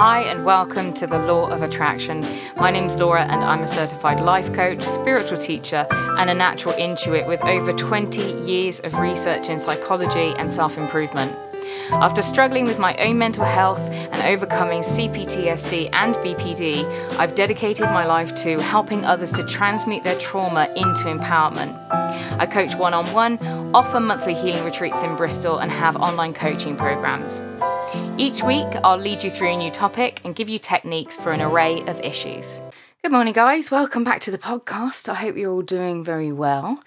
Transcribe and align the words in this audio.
Hi, 0.00 0.22
and 0.22 0.46
welcome 0.46 0.94
to 0.94 1.06
the 1.06 1.18
Law 1.18 1.50
of 1.50 1.60
Attraction. 1.60 2.24
My 2.56 2.70
name's 2.70 2.96
Laura, 2.96 3.22
and 3.22 3.44
I'm 3.44 3.60
a 3.60 3.66
certified 3.66 4.18
life 4.20 4.50
coach, 4.54 4.80
spiritual 4.80 5.36
teacher, 5.36 5.86
and 5.90 6.30
a 6.30 6.34
natural 6.34 6.72
intuit 6.76 7.28
with 7.28 7.42
over 7.42 7.74
20 7.74 8.40
years 8.50 8.80
of 8.80 8.94
research 8.94 9.50
in 9.50 9.60
psychology 9.60 10.32
and 10.38 10.50
self 10.50 10.78
improvement. 10.78 11.36
After 11.90 12.22
struggling 12.22 12.64
with 12.64 12.78
my 12.78 12.96
own 12.96 13.18
mental 13.18 13.44
health 13.44 13.80
and 13.90 14.22
overcoming 14.22 14.80
CPTSD 14.80 15.90
and 15.92 16.14
BPD, 16.14 16.86
I've 17.18 17.34
dedicated 17.34 17.84
my 17.84 18.06
life 18.06 18.34
to 18.36 18.58
helping 18.58 19.04
others 19.04 19.30
to 19.32 19.42
transmute 19.42 20.02
their 20.02 20.18
trauma 20.18 20.72
into 20.76 21.14
empowerment. 21.14 21.76
I 22.40 22.46
coach 22.46 22.74
one 22.74 22.94
on 22.94 23.04
one, 23.12 23.38
offer 23.74 24.00
monthly 24.00 24.32
healing 24.32 24.64
retreats 24.64 25.02
in 25.02 25.14
Bristol, 25.14 25.58
and 25.58 25.70
have 25.70 25.94
online 25.96 26.32
coaching 26.32 26.74
programs. 26.74 27.42
Each 28.18 28.42
week, 28.42 28.68
I'll 28.84 28.98
lead 28.98 29.24
you 29.24 29.30
through 29.30 29.48
a 29.48 29.56
new 29.56 29.70
topic 29.70 30.20
and 30.24 30.36
give 30.36 30.48
you 30.48 30.58
techniques 30.58 31.16
for 31.16 31.32
an 31.32 31.40
array 31.40 31.82
of 31.86 32.00
issues. 32.02 32.60
Good 33.02 33.12
morning, 33.12 33.32
guys. 33.32 33.70
Welcome 33.70 34.04
back 34.04 34.20
to 34.22 34.30
the 34.30 34.38
podcast. 34.38 35.08
I 35.08 35.14
hope 35.14 35.36
you're 35.36 35.50
all 35.50 35.62
doing 35.62 36.04
very 36.04 36.30
well. 36.30 36.78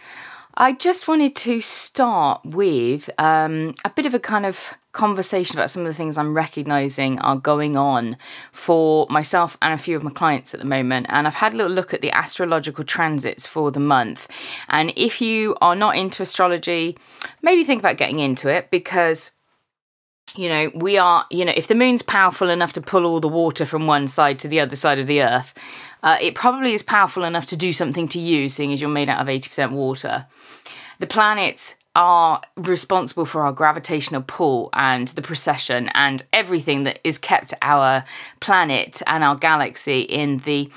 I 0.55 0.73
just 0.73 1.07
wanted 1.07 1.35
to 1.37 1.59
start 1.59 2.45
with 2.45 3.09
um, 3.17 3.73
a 3.83 3.89
bit 3.89 4.05
of 4.05 4.13
a 4.13 4.19
kind 4.19 4.45
of 4.45 4.75
conversation 4.91 5.57
about 5.57 5.71
some 5.71 5.81
of 5.81 5.87
the 5.87 5.93
things 5.95 6.17
I'm 6.17 6.35
recognizing 6.35 7.19
are 7.19 7.35
going 7.35 7.75
on 7.75 8.15
for 8.51 9.07
myself 9.09 9.57
and 9.63 9.73
a 9.73 9.77
few 9.77 9.97
of 9.97 10.03
my 10.03 10.11
clients 10.11 10.53
at 10.53 10.59
the 10.59 10.65
moment. 10.67 11.07
And 11.09 11.25
I've 11.25 11.33
had 11.33 11.53
a 11.53 11.57
little 11.57 11.71
look 11.71 11.93
at 11.93 12.01
the 12.01 12.11
astrological 12.11 12.83
transits 12.83 13.47
for 13.47 13.71
the 13.71 13.79
month. 13.79 14.27
And 14.69 14.93
if 14.95 15.19
you 15.19 15.55
are 15.61 15.75
not 15.75 15.97
into 15.97 16.21
astrology, 16.21 16.97
maybe 17.41 17.63
think 17.63 17.81
about 17.81 17.97
getting 17.97 18.19
into 18.19 18.47
it 18.47 18.69
because 18.69 19.31
you 20.35 20.49
know, 20.49 20.71
we 20.73 20.97
are, 20.97 21.25
you 21.29 21.45
know, 21.45 21.53
if 21.55 21.67
the 21.67 21.75
moon's 21.75 22.01
powerful 22.01 22.49
enough 22.49 22.73
to 22.73 22.81
pull 22.81 23.05
all 23.05 23.19
the 23.19 23.27
water 23.27 23.65
from 23.65 23.87
one 23.87 24.07
side 24.07 24.39
to 24.39 24.47
the 24.47 24.59
other 24.59 24.75
side 24.75 24.99
of 24.99 25.07
the 25.07 25.21
earth, 25.21 25.53
uh, 26.01 26.17
it 26.19 26.35
probably 26.35 26.73
is 26.73 26.83
powerful 26.83 27.23
enough 27.23 27.45
to 27.47 27.55
do 27.55 27.71
something 27.71 28.07
to 28.09 28.19
you, 28.19 28.49
seeing 28.49 28.73
as 28.73 28.81
you're 28.81 28.89
made 28.89 29.09
out 29.09 29.21
of 29.21 29.27
80% 29.27 29.71
water. 29.71 30.25
The 30.99 31.07
planets 31.07 31.75
are 31.95 32.41
responsible 32.55 33.25
for 33.25 33.43
our 33.43 33.51
gravitational 33.51 34.23
pull 34.23 34.69
and 34.73 35.09
the 35.09 35.21
precession 35.21 35.89
and 35.93 36.25
everything 36.33 36.83
that 36.83 36.99
is 37.03 37.19
kept 37.19 37.53
our 37.61 38.03
planet 38.39 39.01
and 39.05 39.23
our 39.23 39.35
galaxy 39.35 40.01
in 40.01 40.39
the 40.39 40.69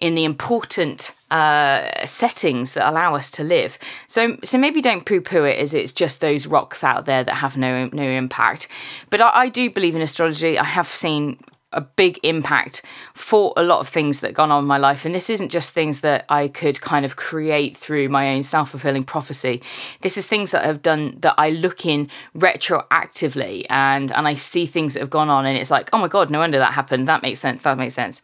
in 0.00 0.14
the 0.14 0.24
important 0.24 1.12
uh, 1.32 2.04
settings 2.04 2.74
that 2.74 2.88
allow 2.88 3.14
us 3.14 3.30
to 3.32 3.42
live. 3.42 3.78
So 4.06 4.36
so 4.44 4.58
maybe 4.58 4.82
don't 4.82 5.06
poo 5.06 5.22
poo 5.22 5.44
it 5.44 5.58
as 5.58 5.72
it's 5.72 5.92
just 5.92 6.20
those 6.20 6.46
rocks 6.46 6.84
out 6.84 7.06
there 7.06 7.24
that 7.24 7.34
have 7.34 7.56
no 7.56 7.88
no 7.92 8.02
impact. 8.02 8.68
But 9.08 9.22
I, 9.22 9.30
I 9.44 9.48
do 9.48 9.70
believe 9.70 9.96
in 9.96 10.02
astrology. 10.02 10.58
I 10.58 10.64
have 10.64 10.88
seen 10.88 11.38
a 11.72 11.80
big 11.80 12.20
impact 12.22 12.82
for 13.14 13.54
a 13.56 13.62
lot 13.62 13.80
of 13.80 13.88
things 13.88 14.20
that 14.20 14.34
gone 14.34 14.50
on 14.50 14.64
in 14.64 14.68
my 14.68 14.76
life. 14.76 15.06
And 15.06 15.14
this 15.14 15.30
isn't 15.30 15.48
just 15.48 15.72
things 15.72 16.02
that 16.02 16.26
I 16.28 16.48
could 16.48 16.82
kind 16.82 17.06
of 17.06 17.16
create 17.16 17.78
through 17.78 18.10
my 18.10 18.34
own 18.34 18.42
self 18.42 18.70
fulfilling 18.70 19.04
prophecy. 19.04 19.62
This 20.02 20.18
is 20.18 20.26
things 20.26 20.50
that 20.50 20.66
I've 20.66 20.82
done 20.82 21.16
that 21.20 21.34
I 21.38 21.48
look 21.48 21.86
in 21.86 22.10
retroactively 22.36 23.64
and 23.70 24.12
and 24.12 24.28
I 24.28 24.34
see 24.34 24.66
things 24.66 24.92
that 24.94 25.00
have 25.00 25.08
gone 25.08 25.30
on 25.30 25.46
and 25.46 25.56
it's 25.56 25.70
like, 25.70 25.88
oh 25.94 25.98
my 25.98 26.08
god, 26.08 26.28
no 26.28 26.40
wonder 26.40 26.58
that 26.58 26.74
happened. 26.74 27.08
That 27.08 27.22
makes 27.22 27.40
sense. 27.40 27.62
That 27.62 27.78
makes 27.78 27.94
sense. 27.94 28.20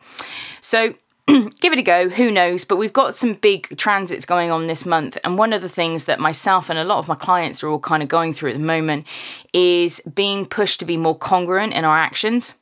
So 0.61 0.93
give 1.61 1.75
it 1.75 1.79
a 1.79 1.83
go, 1.83 2.09
who 2.09 2.31
knows? 2.31 2.65
But 2.65 2.77
we've 2.77 2.93
got 2.93 3.15
some 3.15 3.35
big 3.35 3.77
transits 3.77 4.25
going 4.25 4.51
on 4.51 4.67
this 4.67 4.87
month. 4.87 5.19
And 5.25 5.37
one 5.37 5.53
of 5.53 5.61
the 5.61 5.69
things 5.69 6.07
that 6.07 6.19
myself 6.19 6.71
and 6.71 6.79
a 6.79 6.85
lot 6.85 6.99
of 6.99 7.09
my 7.09 7.15
clients 7.15 7.63
are 7.63 7.69
all 7.69 7.79
kind 7.79 8.03
of 8.03 8.09
going 8.09 8.33
through 8.33 8.51
at 8.51 8.57
the 8.57 8.63
moment 8.65 9.07
is 9.53 10.01
being 10.15 10.47
pushed 10.47 10.81
to 10.81 10.87
be 10.87 10.97
more 10.97 11.17
congruent 11.17 11.75
in 11.75 11.85
our 11.85 11.99
actions 11.99 12.55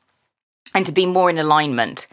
and 0.75 0.85
to 0.85 0.93
be 0.93 1.07
more 1.07 1.31
in 1.31 1.39
alignment. 1.39 2.09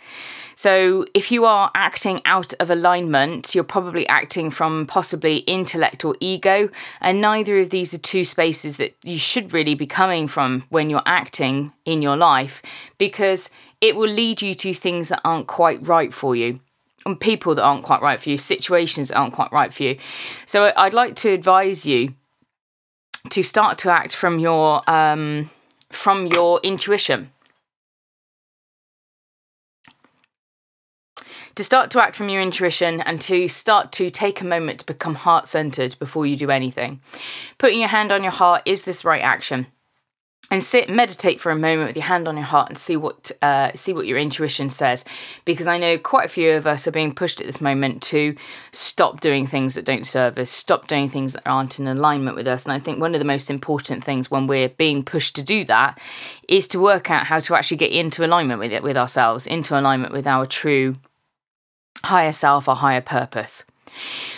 So, 0.56 1.06
if 1.14 1.32
you 1.32 1.46
are 1.46 1.72
acting 1.76 2.22
out 2.26 2.54
of 2.60 2.70
alignment, 2.70 3.56
you're 3.56 3.64
probably 3.64 4.08
acting 4.08 4.50
from 4.50 4.86
possibly 4.86 5.38
intellect 5.38 6.06
or 6.06 6.16
ego, 6.20 6.70
and 7.02 7.22
neither 7.22 7.60
of 7.60 7.70
these 7.70 7.94
are 7.94 8.00
two 8.00 8.24
spaces 8.24 8.78
that 8.78 8.96
you 9.04 9.18
should 9.18 9.54
really 9.54 9.76
be 9.76 9.88
coming 9.88 10.28
from 10.28 10.66
when 10.70 10.90
you're 10.90 11.02
acting 11.06 11.72
in 11.86 12.02
your 12.02 12.18
life 12.18 12.62
because 12.98 13.50
it 13.82 13.96
will 13.96 14.10
lead 14.10 14.42
you 14.42 14.54
to 14.56 14.74
things 14.74 15.10
that 15.10 15.22
aren't 15.24 15.48
quite 15.48 15.86
right 15.88 16.14
for 16.14 16.36
you. 16.36 16.60
And 17.06 17.20
people 17.20 17.54
that 17.56 17.64
aren't 17.64 17.84
quite 17.84 18.02
right 18.02 18.22
for 18.22 18.30
you, 18.30 18.38
situations 18.38 19.10
that 19.10 19.18
aren't 19.18 19.34
quite 19.34 19.52
right 19.52 19.74
for 19.74 19.84
you. 19.84 19.98
So, 20.46 20.72
I'd 20.78 20.94
like 20.94 21.16
to 21.18 21.32
advise 21.32 21.86
you 21.86 22.16
to 23.30 23.44
start 23.44 23.78
to 23.80 23.90
act 23.90 24.16
from 24.16 24.40
your 24.40 24.82
um, 24.90 25.50
from 25.90 26.28
your 26.28 26.60
intuition 26.64 27.32
to 31.56 31.64
start 31.64 31.92
to 31.92 32.02
act 32.02 32.16
from 32.16 32.30
your 32.30 32.42
intuition 32.42 33.02
and 33.02 33.22
to 33.22 33.48
start 33.48 33.92
to 33.94 34.10
take 34.10 34.42
a 34.42 34.46
moment 34.46 34.80
to 34.80 34.86
become 34.86 35.16
heart 35.16 35.48
centered 35.48 35.98
before 36.00 36.26
you 36.26 36.36
do 36.36 36.50
anything. 36.50 37.02
Putting 37.58 37.80
your 37.80 37.90
hand 37.90 38.12
on 38.12 38.24
your 38.24 38.32
heart 38.32 38.64
is 38.66 38.84
this 38.84 39.06
right 39.06 39.22
action? 39.22 39.68
And 40.52 40.64
sit, 40.64 40.90
meditate 40.90 41.40
for 41.40 41.52
a 41.52 41.56
moment 41.56 41.88
with 41.88 41.96
your 41.96 42.06
hand 42.06 42.28
on 42.28 42.36
your 42.36 42.46
heart, 42.46 42.70
and 42.70 42.78
see 42.78 42.98
what 42.98 43.32
uh, 43.42 43.72
see 43.76 43.94
what 43.94 44.06
your 44.06 44.20
intuition 44.20 44.70
says. 44.70 45.06
Because 45.46 45.68
I 45.68 45.78
know 45.78 45.98
quite 45.98 46.26
a 46.26 46.30
few 46.30 46.52
of 46.52 46.68
us 46.68 46.86
are 46.86 46.92
being 46.92 47.16
pushed 47.16 47.40
at 47.40 47.48
this 47.48 47.62
moment 47.62 48.04
to 48.04 48.36
stop 48.72 49.22
doing 49.22 49.48
things 49.48 49.74
that 49.76 49.86
don't 49.86 50.06
serve 50.06 50.38
us, 50.38 50.52
stop 50.52 50.88
doing 50.88 51.08
things 51.08 51.34
that 51.34 51.48
aren't 51.48 51.80
in 51.80 51.88
alignment 51.88 52.36
with 52.36 52.48
us. 52.48 52.66
And 52.66 52.74
I 52.74 52.80
think 52.80 53.00
one 53.00 53.16
of 53.16 53.20
the 53.20 53.26
most 53.26 53.50
important 53.50 54.04
things 54.04 54.30
when 54.30 54.46
we're 54.46 54.70
being 54.70 55.04
pushed 55.04 55.36
to 55.38 55.44
do 55.44 55.64
that 55.66 56.00
is 56.50 56.68
to 56.68 56.80
work 56.80 57.10
out 57.10 57.26
how 57.26 57.40
to 57.40 57.56
actually 57.56 57.78
get 57.78 57.92
into 57.92 58.26
alignment 58.26 58.60
with 58.60 58.74
it, 58.74 58.84
with 58.84 58.98
ourselves, 58.98 59.48
into 59.48 59.80
alignment 59.80 60.12
with 60.12 60.28
our 60.28 60.46
true 60.46 60.98
higher 62.04 62.32
self 62.32 62.68
or 62.68 62.76
higher 62.76 63.02
purpose. 63.02 63.64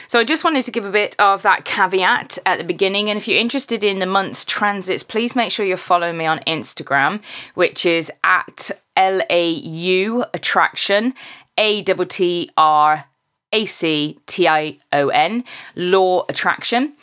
So 0.07 0.19
I 0.19 0.23
just 0.23 0.43
wanted 0.43 0.65
to 0.65 0.71
give 0.71 0.85
a 0.85 0.91
bit 0.91 1.15
of 1.17 1.41
that 1.43 1.65
caveat 1.65 2.37
at 2.45 2.57
the 2.57 2.63
beginning. 2.63 3.09
And 3.09 3.17
if 3.17 3.27
you're 3.27 3.39
interested 3.39 3.83
in 3.83 3.99
the 3.99 4.05
month's 4.05 4.45
transits, 4.45 5.03
please 5.03 5.35
make 5.35 5.51
sure 5.51 5.65
you're 5.65 5.77
following 5.77 6.17
me 6.17 6.25
on 6.25 6.39
Instagram, 6.39 7.21
which 7.55 7.85
is 7.85 8.11
at 8.23 8.71
LAU 8.97 10.25
Attraction, 10.33 11.13
A 11.57 11.83
T 11.83 12.05
T 12.05 12.51
R 12.57 13.05
A 13.51 13.65
C 13.65 14.19
T 14.25 14.47
I 14.47 14.77
O 14.93 15.09
N, 15.09 15.43
Law 15.75 16.25
Attraction. 16.29 16.93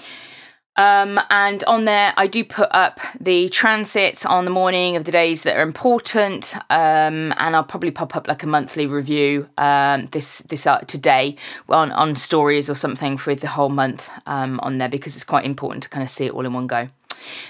Um, 0.77 1.21
and 1.29 1.63
on 1.65 1.85
there, 1.85 2.15
I 2.17 2.27
do 2.27 2.45
put 2.45 2.69
up 2.73 2.99
the 3.21 3.51
transits 3.51 4.25
on 4.25 4.47
the 4.47 4.51
morning 4.51 4.97
of 4.97 5.05
the 5.05 5.13
days 5.13 5.43
that 5.43 5.57
are 5.57 5.63
important, 5.63 6.55
um, 6.71 7.35
and 7.37 7.55
I'll 7.55 7.65
probably 7.65 7.91
pop 7.91 8.17
up 8.17 8.27
like 8.27 8.43
a 8.43 8.47
monthly 8.47 8.87
review 8.87 9.49
um, 9.59 10.07
this 10.07 10.39
this 10.49 10.67
uh, 10.67 10.79
today 10.81 11.37
on 11.69 11.93
on 11.93 12.17
stories 12.17 12.71
or 12.71 12.75
something 12.75 13.19
for 13.19 13.35
the 13.35 13.49
whole 13.49 13.69
month 13.69 14.09
um, 14.27 14.61
on 14.61 14.79
there 14.79 14.89
because 14.89 15.15
it's 15.15 15.25
quite 15.25 15.45
important 15.45 15.83
to 15.83 15.91
kind 15.91 16.03
of 16.03 16.11
see 16.11 16.27
it 16.27 16.33
all 16.33 16.47
in 16.47 16.55
one 16.55 16.67
go. 16.67 16.89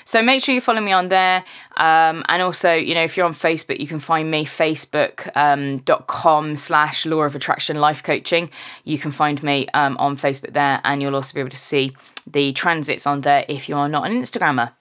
So 0.04 0.22
make 0.22 0.42
sure 0.42 0.54
you 0.54 0.60
follow 0.60 0.80
me 0.80 0.92
on 0.92 1.08
there. 1.08 1.44
Um, 1.76 2.24
and 2.28 2.42
also, 2.42 2.74
you 2.74 2.94
know, 2.94 3.04
if 3.04 3.16
you're 3.16 3.26
on 3.26 3.32
Facebook, 3.32 3.80
you 3.80 3.86
can 3.86 3.98
find 3.98 4.30
me 4.30 4.44
facebook.com 4.44 6.44
um, 6.44 6.56
slash 6.56 7.06
law 7.06 7.22
of 7.22 7.34
attraction 7.34 7.76
life 7.76 8.02
coaching. 8.02 8.50
You 8.84 8.98
can 8.98 9.10
find 9.10 9.42
me 9.42 9.66
um, 9.74 9.96
on 9.98 10.16
Facebook 10.16 10.52
there, 10.52 10.80
and 10.84 11.00
you'll 11.00 11.14
also 11.14 11.34
be 11.34 11.40
able 11.40 11.50
to 11.50 11.56
see 11.56 11.92
the 12.26 12.52
transits 12.52 13.06
on 13.06 13.22
there 13.22 13.44
if 13.48 13.68
you 13.68 13.76
are 13.76 13.88
not 13.88 14.10
an 14.10 14.16
Instagrammer. 14.20 14.72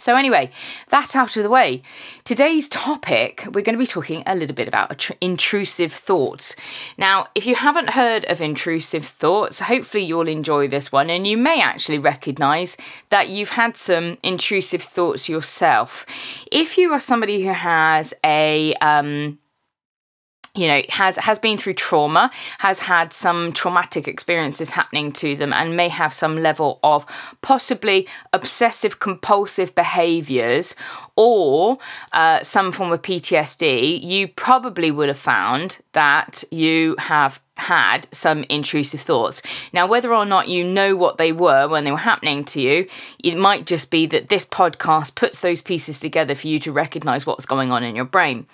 So, 0.00 0.16
anyway, 0.16 0.50
that 0.88 1.14
out 1.14 1.36
of 1.36 1.42
the 1.42 1.50
way, 1.50 1.82
today's 2.24 2.70
topic, 2.70 3.44
we're 3.46 3.60
going 3.60 3.74
to 3.74 3.78
be 3.78 3.86
talking 3.86 4.22
a 4.24 4.34
little 4.34 4.54
bit 4.54 4.66
about 4.66 5.10
intrusive 5.20 5.92
thoughts. 5.92 6.56
Now, 6.96 7.26
if 7.34 7.44
you 7.44 7.54
haven't 7.54 7.90
heard 7.90 8.24
of 8.24 8.40
intrusive 8.40 9.04
thoughts, 9.04 9.60
hopefully 9.60 10.04
you'll 10.04 10.26
enjoy 10.26 10.68
this 10.68 10.90
one 10.90 11.10
and 11.10 11.26
you 11.26 11.36
may 11.36 11.60
actually 11.60 11.98
recognize 11.98 12.78
that 13.10 13.28
you've 13.28 13.50
had 13.50 13.76
some 13.76 14.16
intrusive 14.22 14.82
thoughts 14.82 15.28
yourself. 15.28 16.06
If 16.50 16.78
you 16.78 16.94
are 16.94 17.00
somebody 17.00 17.42
who 17.44 17.52
has 17.52 18.14
a, 18.24 18.72
um, 18.76 19.38
you 20.54 20.66
know 20.66 20.82
has 20.88 21.16
has 21.16 21.38
been 21.38 21.56
through 21.56 21.74
trauma 21.74 22.30
has 22.58 22.80
had 22.80 23.12
some 23.12 23.52
traumatic 23.52 24.08
experiences 24.08 24.70
happening 24.70 25.12
to 25.12 25.36
them 25.36 25.52
and 25.52 25.76
may 25.76 25.88
have 25.88 26.12
some 26.12 26.36
level 26.36 26.80
of 26.82 27.06
possibly 27.42 28.08
obsessive 28.32 28.98
compulsive 28.98 29.74
behaviors 29.74 30.74
or 31.20 31.76
uh, 32.14 32.42
some 32.42 32.72
form 32.72 32.90
of 32.92 33.02
PTSD, 33.02 34.02
you 34.02 34.26
probably 34.26 34.90
would 34.90 35.08
have 35.08 35.18
found 35.18 35.78
that 35.92 36.42
you 36.50 36.96
have 36.98 37.42
had 37.60 38.08
some 38.10 38.42
intrusive 38.48 39.02
thoughts. 39.02 39.42
Now, 39.74 39.86
whether 39.86 40.14
or 40.14 40.24
not 40.24 40.48
you 40.48 40.64
know 40.64 40.96
what 40.96 41.18
they 41.18 41.30
were 41.30 41.68
when 41.68 41.84
they 41.84 41.90
were 41.90 41.98
happening 41.98 42.44
to 42.46 42.60
you, 42.60 42.88
it 43.22 43.36
might 43.36 43.66
just 43.66 43.90
be 43.90 44.06
that 44.06 44.30
this 44.30 44.46
podcast 44.46 45.14
puts 45.14 45.40
those 45.40 45.60
pieces 45.60 46.00
together 46.00 46.34
for 46.34 46.48
you 46.48 46.58
to 46.60 46.72
recognize 46.72 47.26
what's 47.26 47.44
going 47.44 47.70
on 47.70 47.84
in 47.84 47.94
your 47.94 48.06
brain. 48.06 48.46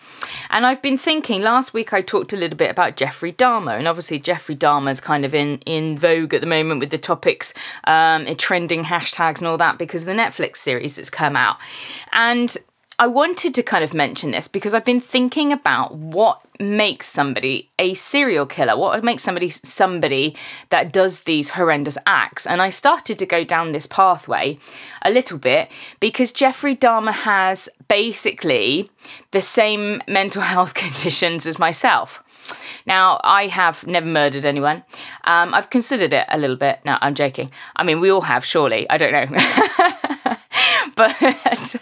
And 0.51 0.67
I've 0.67 0.83
been 0.83 0.99
thinking, 0.99 1.43
last 1.43 1.73
week 1.73 1.93
I 1.93 2.03
talked 2.03 2.33
a 2.33 2.37
little 2.37 2.57
bit 2.57 2.71
about 2.71 2.97
Jeffrey 2.97 3.33
Dahmer, 3.33 3.79
and 3.79 3.87
obviously 3.87 4.19
Jeffrey 4.19 4.57
Dahmer 4.57 4.91
is 4.91 5.01
kind 5.01 5.25
of 5.25 5.35
in, 5.35 5.59
in 5.59 5.97
vogue 5.97 6.35
at 6.35 6.41
the 6.41 6.47
moment 6.49 6.81
with 6.81 6.91
the 6.91 6.99
topics, 6.99 7.55
um, 7.85 8.27
trending 8.37 8.83
hashtags 8.83 9.39
and 9.39 9.47
all 9.47 9.59
that 9.59 9.79
because 9.79 10.03
of 10.03 10.07
the 10.07 10.15
Netflix 10.15 10.57
series 10.57 10.97
that's 10.97 11.11
come 11.11 11.37
out. 11.37 11.59
And 12.17 12.57
I 12.99 13.07
wanted 13.07 13.55
to 13.55 13.63
kind 13.63 13.85
of 13.85 13.93
mention 13.93 14.31
this 14.31 14.49
because 14.49 14.73
I've 14.73 14.87
been 14.87 15.01
thinking 15.01 15.53
about 15.53 15.95
what 15.95 16.41
makes 16.59 17.07
somebody 17.07 17.71
a 17.79 17.93
serial 17.93 18.47
killer, 18.47 18.75
what 18.75 19.05
makes 19.05 19.23
somebody 19.23 19.51
somebody 19.51 20.35
that 20.71 20.95
does 20.95 21.23
these 21.23 21.51
horrendous 21.51 21.99
acts. 22.07 22.47
And 22.47 22.63
I 22.63 22.71
started 22.71 23.19
to 23.19 23.27
go 23.27 23.45
down 23.45 23.73
this 23.73 23.87
pathway 23.87 24.59
a 25.03 25.11
little 25.11 25.37
bit 25.37 25.71
because 26.01 26.33
Jeffrey 26.33 26.75
Dahmer 26.75 27.13
has 27.13 27.69
basically 27.87 28.91
the 29.33 29.43
same 29.43 30.01
mental 30.09 30.43
health 30.55 30.73
conditions 30.73 31.47
as 31.47 31.59
myself. 31.59 32.23
Now, 32.87 33.21
I 33.25 33.49
have 33.49 33.87
never 33.87 34.07
murdered 34.07 34.45
anyone. 34.45 34.85
Um, 35.25 35.53
I've 35.53 35.69
considered 35.69 36.13
it 36.13 36.27
a 36.31 36.39
little 36.39 36.57
bit. 36.57 36.79
No, 36.85 36.97
I'm 37.01 37.15
joking. 37.15 37.51
I 37.75 37.83
mean, 37.83 38.01
we 38.01 38.11
all 38.11 38.21
have, 38.21 38.45
surely. 38.45 38.89
I 38.89 38.97
don't 38.97 39.13
know. 39.13 39.91
but 40.97 41.15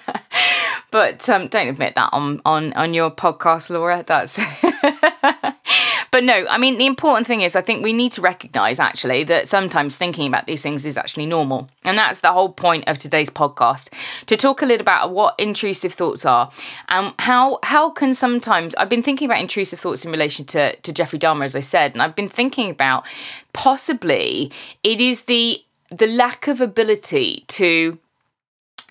but 0.91 1.29
um, 1.29 1.49
don't 1.49 1.69
admit 1.69 1.95
that 1.95 2.11
on 2.13 2.43
on 2.45 2.73
on 2.75 2.93
your 2.93 3.11
podcast, 3.11 3.71
Laura. 3.71 4.05
That's. 4.07 4.39
but 6.11 6.25
no, 6.25 6.47
I 6.49 6.59
mean 6.59 6.79
the 6.79 6.87
important 6.87 7.27
thing 7.27 7.41
is 7.41 7.57
I 7.57 7.63
think 7.63 7.83
we 7.83 7.93
need 7.93 8.13
to 8.13 8.21
recognise 8.21 8.79
actually 8.79 9.25
that 9.25 9.49
sometimes 9.49 9.97
thinking 9.97 10.27
about 10.27 10.47
these 10.47 10.63
things 10.63 10.85
is 10.85 10.99
actually 10.99 11.27
normal, 11.27 11.69
and 11.85 11.97
that's 11.97 12.21
the 12.21 12.33
whole 12.33 12.53
point 12.53 12.85
of 12.89 12.99
today's 12.99 13.31
podcast 13.31 13.91
to 14.27 14.37
talk 14.37 14.61
a 14.61 14.67
little 14.67 14.83
about 14.83 15.13
what 15.13 15.35
intrusive 15.39 15.95
thoughts 15.95 16.27
are 16.27 16.51
and 16.89 17.15
how 17.21 17.61
how 17.63 17.91
can 17.91 18.13
sometimes 18.15 18.75
I've 18.75 18.91
been 18.91 19.03
thinking 19.03 19.27
about 19.27 19.41
intrusive 19.41 19.81
thoughts 19.81 20.05
in 20.05 20.11
relation 20.11 20.45
to 20.47 20.75
to 20.75 20.93
Jeffrey 20.93 21.19
Dahmer 21.19 21.45
as 21.45 21.57
I 21.57 21.61
said, 21.61 21.93
and 21.93 22.03
I've 22.03 22.17
been 22.17 22.29
thinking 22.29 22.69
about 22.71 23.07
possibly 23.53 24.51
it 24.83 25.01
is 25.01 25.23
the 25.23 25.63
the 25.91 26.07
lack 26.09 26.49
of 26.49 26.61
ability 26.61 27.45
to 27.47 27.99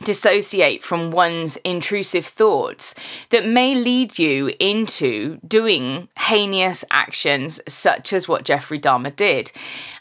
dissociate 0.04 0.84
from 0.84 1.12
one's 1.12 1.58
intrusive 1.58 2.26
thoughts 2.26 2.96
that 3.30 3.46
may 3.46 3.76
lead 3.76 4.18
you 4.18 4.52
into 4.60 5.40
doing 5.48 6.08
heinous 6.18 6.84
actions 6.92 7.60
such 7.68 8.12
as 8.14 8.28
what 8.28 8.44
Jeffrey 8.44 8.80
Dahmer 8.80 9.16
did. 9.16 9.52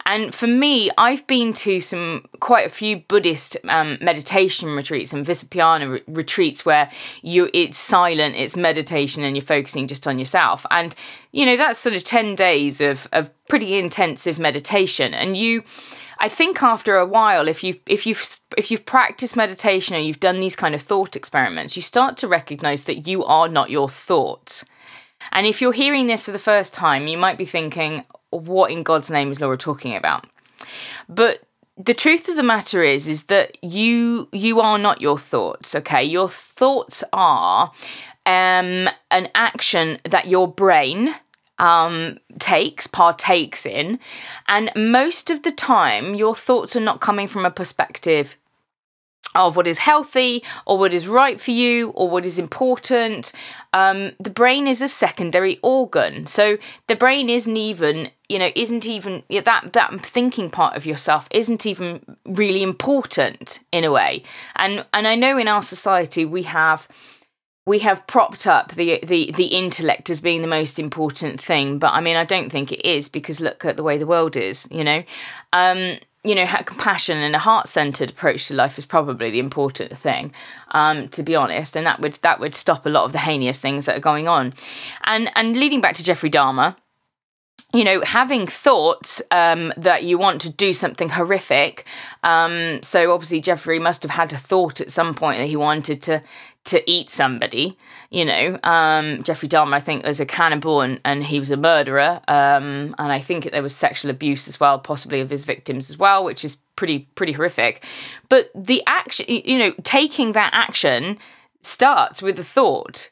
And 0.05 0.35
for 0.35 0.47
me, 0.47 0.91
I've 0.99 1.27
been 1.27 1.53
to 1.55 1.79
some 1.79 2.25
quite 2.41 2.67
a 2.67 2.71
few 2.71 2.99
Buddhist 3.09 3.57
um, 3.69 3.99
meditation 4.01 4.75
retreats 4.75 5.13
and 5.13 5.25
Vipassana 5.25 5.93
re- 5.93 6.03
retreats 6.09 6.65
where 6.65 6.91
you 7.23 7.49
it's 7.55 7.79
silent, 7.79 8.35
it's 8.35 8.57
meditation, 8.57 9.23
and 9.23 9.37
you're 9.37 9.45
focusing 9.45 9.87
just 9.87 10.07
on 10.07 10.19
yourself. 10.19 10.67
And 10.71 10.95
you 11.31 11.47
know 11.47 11.57
that's 11.57 11.79
sort 11.79 11.95
of 11.95 12.03
ten 12.03 12.35
days 12.35 12.81
of 12.81 13.09
of 13.13 13.31
pretty 13.47 13.79
intensive 13.79 14.39
meditation, 14.39 15.15
and 15.15 15.37
you 15.37 15.63
I 16.23 16.29
think 16.29 16.63
after 16.63 16.97
a 16.97 17.05
while, 17.05 17.49
if 17.49 17.65
you 17.65 17.75
if 17.87 18.07
you've 18.07 18.39
if 18.57 18.71
you've 18.71 18.87
practiced 18.87 19.37
meditation 19.37 19.97
or 19.97 19.99
you've 19.99 20.21
done 20.21 20.39
these 20.39 20.55
kind 20.55 20.73
of 20.73 20.81
thought 20.81 21.17
experiments, 21.17 21.75
you 21.75 21.83
start 21.83 22.17
to 22.19 22.29
recognize 22.29 22.85
that 22.85 23.09
you 23.09 23.25
are 23.25 23.49
not 23.49 23.71
your 23.71 23.89
thoughts. 23.89 24.65
And 25.33 25.47
if 25.49 25.61
you're 25.61 25.73
hearing 25.73 26.07
this 26.07 26.25
for 26.25 26.31
the 26.31 26.39
first 26.39 26.73
time, 26.73 27.09
you 27.09 27.19
might 27.19 27.39
be 27.39 27.45
thinking, 27.45 28.05
"What 28.31 28.71
in 28.71 28.85
God's 28.85 29.11
name 29.11 29.33
is 29.33 29.41
Laura 29.41 29.59
talking 29.59 29.97
about?" 29.97 30.25
But 31.09 31.43
the 31.77 31.95
truth 31.95 32.29
of 32.29 32.37
the 32.37 32.45
matter 32.45 32.85
is 32.85 33.09
is 33.09 33.25
that 33.25 33.59
you 33.65 34.29
you 34.31 34.61
are 34.61 34.79
not 34.79 35.01
your 35.01 35.19
thoughts 35.19 35.75
okay 35.75 36.05
your 36.05 36.29
thoughts 36.29 37.03
are 37.15 37.73
um, 38.27 38.89
an 39.11 39.29
action 39.35 39.99
that 40.05 40.27
your 40.27 40.47
brain 40.47 41.15
um, 41.59 42.19
takes, 42.39 42.87
partakes 42.87 43.67
in. 43.67 43.99
And 44.49 44.71
most 44.75 45.31
of 45.31 45.43
the 45.43 45.53
time, 45.53 46.15
your 46.15 46.35
thoughts 46.35 46.77
are 46.77 46.81
not 46.81 47.01
coming 47.01 47.29
from 47.29 47.45
a 47.45 47.51
perspective 47.51 48.37
of 49.35 49.57
what 49.57 49.67
is 49.67 49.79
healthy 49.79 50.43
or 50.67 50.79
what 50.79 50.93
is 50.93 51.09
right 51.09 51.41
for 51.41 51.53
you 51.53 51.91
or 51.91 52.09
what 52.09 52.25
is 52.25 52.39
important. 52.39 53.33
Um, 53.73 54.13
the 54.21 54.31
brain 54.31 54.67
is 54.67 54.83
a 54.83 54.89
secondary 54.89 55.59
organ. 55.63 56.27
So 56.27 56.59
the 56.87 56.97
brain 56.97 57.31
isn't 57.31 57.57
even, 57.57 58.11
you 58.29 58.39
know, 58.39 58.51
isn't 58.55 58.87
even 58.87 59.23
that 59.31 59.73
that 59.73 60.01
thinking 60.01 60.51
part 60.51 60.77
of 60.77 60.85
yourself 60.85 61.29
isn't 61.31 61.65
even 61.65 62.05
really 62.27 62.63
important 62.63 63.61
in 63.73 63.85
a 63.85 63.91
way. 63.91 64.23
And 64.57 64.85
and 64.93 65.09
I 65.09 65.15
know 65.15 65.39
in 65.39 65.49
our 65.49 65.63
society 65.63 66.25
we 66.25 66.43
have 66.43 66.87
we 67.65 67.79
have 67.81 68.07
propped 68.07 68.47
up 68.47 68.73
the, 68.73 68.99
the 69.05 69.33
the 69.37 69.47
intellect 69.47 70.11
as 70.11 70.21
being 70.21 70.43
the 70.43 70.49
most 70.49 70.79
important 70.79 71.41
thing, 71.41 71.79
but 71.79 71.93
I 71.93 72.01
mean, 72.01 72.17
I 72.17 72.25
don't 72.25 72.51
think 72.51 72.73
it 72.73 72.85
is 72.85 73.09
because 73.09 73.41
look 73.41 73.65
at 73.65 73.77
the 73.77 73.83
way 73.83 73.99
the 73.99 74.07
world 74.07 74.37
is. 74.37 74.67
You 74.71 74.83
know, 74.83 75.05
um, 75.53 75.99
you 76.25 76.35
know, 76.35 76.47
compassion 76.67 77.19
and 77.19 77.37
a 77.37 77.39
heart 77.39 77.69
centered 77.69 78.11
approach 78.11 78.49
to 78.49 78.55
life 78.55 78.79
is 78.79 78.87
probably 78.87 79.31
the 79.31 79.39
important 79.39 79.97
thing, 79.97 80.33
um, 80.73 81.09
to 81.09 81.23
be 81.23 81.37
honest, 81.37 81.77
and 81.77 81.87
that 81.87 82.01
would 82.01 82.15
that 82.23 82.41
would 82.41 82.55
stop 82.55 82.85
a 82.85 82.89
lot 82.91 83.05
of 83.05 83.13
the 83.13 83.19
heinous 83.19 83.61
things 83.61 83.87
that 83.87 83.97
are 83.97 84.01
going 84.01 84.27
on, 84.27 84.55
and 85.05 85.31
and 85.37 85.57
leading 85.57 85.81
back 85.81 85.95
to 85.95 86.05
Jeffrey 86.05 86.31
Dahmer 86.31 86.75
you 87.75 87.85
know, 87.85 88.03
having 88.03 88.47
thoughts 88.47 89.23
um, 89.31 89.73
that 89.79 90.05
you 90.05 90.19
want 90.19 90.43
to 90.43 90.51
do 90.51 90.75
something 90.75 91.09
horrific. 91.09 91.87
Um, 92.23 92.83
so 92.83 93.13
obviously, 93.15 93.41
Jeffrey 93.41 93.79
must 93.79 94.03
have 94.03 94.11
had 94.11 94.33
a 94.33 94.37
thought 94.37 94.81
at 94.81 94.91
some 94.91 95.15
point 95.15 95.39
that 95.39 95.49
he 95.49 95.57
wanted 95.57 96.03
to 96.03 96.23
to 96.65 96.91
eat 96.91 97.11
somebody. 97.11 97.77
You 98.11 98.25
know, 98.25 98.59
um, 98.63 99.23
Jeffrey 99.23 99.49
Dahmer, 99.49 99.75
I 99.75 99.81
think, 99.81 100.05
was 100.05 100.21
a 100.21 100.27
cannibal 100.27 100.81
and, 100.81 101.01
and 101.05 101.25
he 101.25 101.39
was 101.39 101.51
a 101.51 101.57
murderer. 101.57 102.21
Um, 102.29 102.95
and 102.99 103.13
I 103.13 103.21
think 103.21 103.51
there 103.51 103.63
was 103.63 103.75
sexual 103.75 104.11
abuse 104.11 104.49
as 104.49 104.61
well, 104.61 104.79
possibly 104.79 105.21
of 105.21 105.31
his 105.31 105.45
victims 105.45 105.91
as 105.91 105.99
well, 105.99 106.25
which 106.25 106.45
is 106.45 106.57
pretty 106.77 107.01
pretty 107.15 107.33
horrific. 107.33 107.85
But 108.29 108.51
the 108.55 108.83
action, 108.87 109.27
you 109.29 109.59
know, 109.59 109.75
taking 109.83 110.33
that 110.33 110.51
action 110.53 111.19
starts 111.63 112.23
with 112.23 112.39
a 112.39 112.45
thought. 112.45 113.11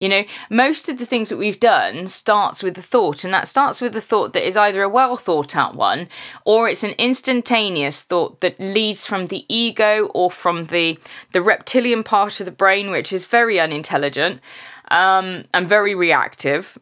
You 0.00 0.08
know, 0.08 0.24
most 0.48 0.88
of 0.88 0.98
the 0.98 1.06
things 1.06 1.28
that 1.28 1.38
we've 1.38 1.58
done 1.58 2.06
starts 2.06 2.62
with 2.62 2.78
a 2.78 2.82
thought, 2.82 3.24
and 3.24 3.34
that 3.34 3.48
starts 3.48 3.80
with 3.80 3.96
a 3.96 4.00
thought 4.00 4.32
that 4.32 4.46
is 4.46 4.56
either 4.56 4.82
a 4.82 4.88
well 4.88 5.16
thought 5.16 5.56
out 5.56 5.74
one 5.74 6.08
or 6.44 6.68
it's 6.68 6.84
an 6.84 6.94
instantaneous 6.98 8.02
thought 8.02 8.40
that 8.40 8.60
leads 8.60 9.06
from 9.06 9.26
the 9.26 9.44
ego 9.48 10.06
or 10.14 10.30
from 10.30 10.66
the 10.66 10.98
the 11.32 11.42
reptilian 11.42 12.04
part 12.04 12.38
of 12.38 12.46
the 12.46 12.52
brain, 12.52 12.90
which 12.90 13.12
is 13.12 13.26
very 13.26 13.58
unintelligent 13.58 14.40
um, 14.90 15.44
and 15.52 15.66
very 15.66 15.94
reactive. 15.96 16.78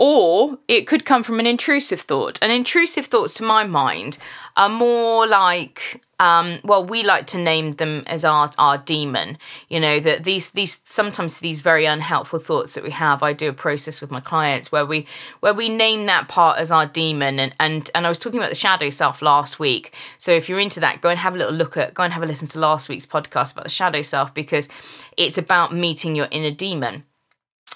Or 0.00 0.58
it 0.68 0.86
could 0.86 1.04
come 1.04 1.24
from 1.24 1.40
an 1.40 1.46
intrusive 1.46 2.02
thought. 2.02 2.38
And 2.40 2.52
intrusive 2.52 3.06
thoughts, 3.06 3.34
to 3.34 3.42
my 3.42 3.64
mind, 3.64 4.16
are 4.56 4.68
more 4.68 5.26
like 5.26 6.00
um, 6.20 6.58
well, 6.64 6.84
we 6.84 7.04
like 7.04 7.26
to 7.28 7.38
name 7.38 7.72
them 7.72 8.02
as 8.06 8.24
our 8.24 8.50
our 8.58 8.76
demon. 8.76 9.38
You 9.68 9.78
know 9.78 10.00
that 10.00 10.24
these 10.24 10.50
these 10.50 10.80
sometimes 10.84 11.38
these 11.38 11.60
very 11.60 11.86
unhelpful 11.86 12.40
thoughts 12.40 12.74
that 12.74 12.82
we 12.82 12.90
have. 12.90 13.22
I 13.22 13.32
do 13.32 13.48
a 13.48 13.52
process 13.52 14.00
with 14.00 14.10
my 14.10 14.20
clients 14.20 14.72
where 14.72 14.84
we 14.84 15.06
where 15.40 15.54
we 15.54 15.68
name 15.68 16.06
that 16.06 16.26
part 16.26 16.58
as 16.58 16.72
our 16.72 16.86
demon. 16.86 17.38
And 17.38 17.54
and 17.60 17.90
and 17.94 18.04
I 18.04 18.08
was 18.08 18.18
talking 18.18 18.40
about 18.40 18.50
the 18.50 18.56
shadow 18.56 18.90
self 18.90 19.22
last 19.22 19.60
week. 19.60 19.94
So 20.18 20.32
if 20.32 20.48
you're 20.48 20.60
into 20.60 20.80
that, 20.80 21.00
go 21.00 21.08
and 21.08 21.18
have 21.18 21.34
a 21.36 21.38
little 21.38 21.54
look 21.54 21.76
at 21.76 21.94
go 21.94 22.02
and 22.02 22.12
have 22.12 22.22
a 22.22 22.26
listen 22.26 22.48
to 22.48 22.58
last 22.58 22.88
week's 22.88 23.06
podcast 23.06 23.52
about 23.52 23.64
the 23.64 23.70
shadow 23.70 24.02
self 24.02 24.34
because 24.34 24.68
it's 25.16 25.38
about 25.38 25.72
meeting 25.72 26.16
your 26.16 26.28
inner 26.32 26.50
demon. 26.50 27.04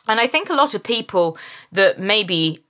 And 0.09 0.19
I 0.19 0.27
think 0.27 0.51
a 0.51 0.55
lot 0.55 0.75
of 0.75 0.83
people 0.83 1.39
that 1.71 2.01
maybe 2.01 2.65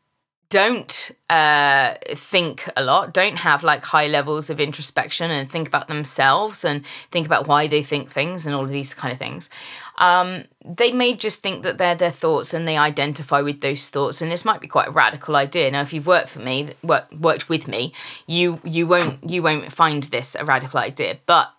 don't 0.53 1.13
uh, 1.31 1.95
think 2.15 2.69
a 2.77 2.85
lot, 2.85 3.15
don't 3.15 3.37
have 3.37 3.63
like 3.63 3.83
high 3.87 4.07
levels 4.07 4.51
of 4.51 4.61
introspection 4.61 5.31
and 5.31 5.51
think 5.51 5.67
about 5.67 5.89
themselves 5.89 6.63
and 6.63 6.85
think 7.11 7.25
about 7.25 7.49
why 7.49 7.67
they 7.67 7.83
think 7.83 8.11
things 8.11 8.45
and 8.45 8.55
all 8.55 8.65
of 8.65 8.69
these 8.71 8.93
kind 8.93 9.15
of 9.15 9.19
things. 9.19 9.49
Um, 9.97 10.45
they 10.63 10.93
may 10.93 11.15
just 11.15 11.43
think 11.43 11.63
that 11.63 11.79
they're 11.79 11.95
their 11.95 12.11
thoughts 12.11 12.53
and 12.53 12.69
they 12.69 12.77
identify 12.77 13.41
with 13.41 13.63
those 13.63 13.89
thoughts. 13.89 14.21
And 14.21 14.31
this 14.31 14.45
might 14.45 14.61
be 14.61 14.69
quite 14.69 14.89
a 14.89 14.91
radical 14.91 15.37
idea. 15.37 15.71
Now, 15.71 15.81
if 15.81 15.95
you've 15.95 16.07
worked 16.07 16.29
for 16.29 16.41
me, 16.41 16.75
work, 16.83 17.11
worked 17.19 17.49
with 17.49 17.67
me, 17.67 17.95
you 18.27 18.61
you 18.63 18.87
won't 18.87 19.25
you 19.25 19.43
won't 19.43 19.73
find 19.73 20.03
this 20.03 20.35
a 20.35 20.45
radical 20.45 20.81
idea. 20.81 21.19
But 21.25 21.51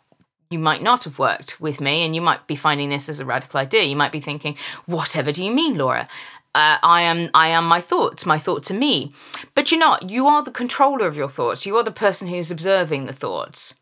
you 0.51 0.59
might 0.59 0.83
not 0.83 1.05
have 1.05 1.17
worked 1.17 1.59
with 1.59 1.81
me 1.81 2.05
and 2.05 2.13
you 2.13 2.21
might 2.21 2.45
be 2.45 2.55
finding 2.55 2.89
this 2.89 3.09
as 3.09 3.19
a 3.19 3.25
radical 3.25 3.59
idea. 3.59 3.81
You 3.85 3.95
might 3.95 4.11
be 4.11 4.21
thinking, 4.21 4.55
whatever 4.85 5.31
do 5.31 5.43
you 5.43 5.51
mean, 5.51 5.79
Laura? 5.79 6.07
Uh, 6.55 6.77
I 6.83 7.01
am 7.01 7.31
I 7.33 7.47
am 7.47 7.67
my 7.67 7.81
thoughts. 7.81 8.25
My 8.25 8.37
thoughts 8.37 8.69
are 8.69 8.75
me. 8.75 9.11
But 9.55 9.71
you're 9.71 9.79
not. 9.79 10.09
You 10.09 10.27
are 10.27 10.43
the 10.43 10.51
controller 10.51 11.07
of 11.07 11.17
your 11.17 11.29
thoughts. 11.29 11.65
You 11.65 11.75
are 11.77 11.83
the 11.83 11.91
person 11.91 12.27
who's 12.27 12.51
observing 12.51 13.05
the 13.05 13.13
thoughts. 13.13 13.73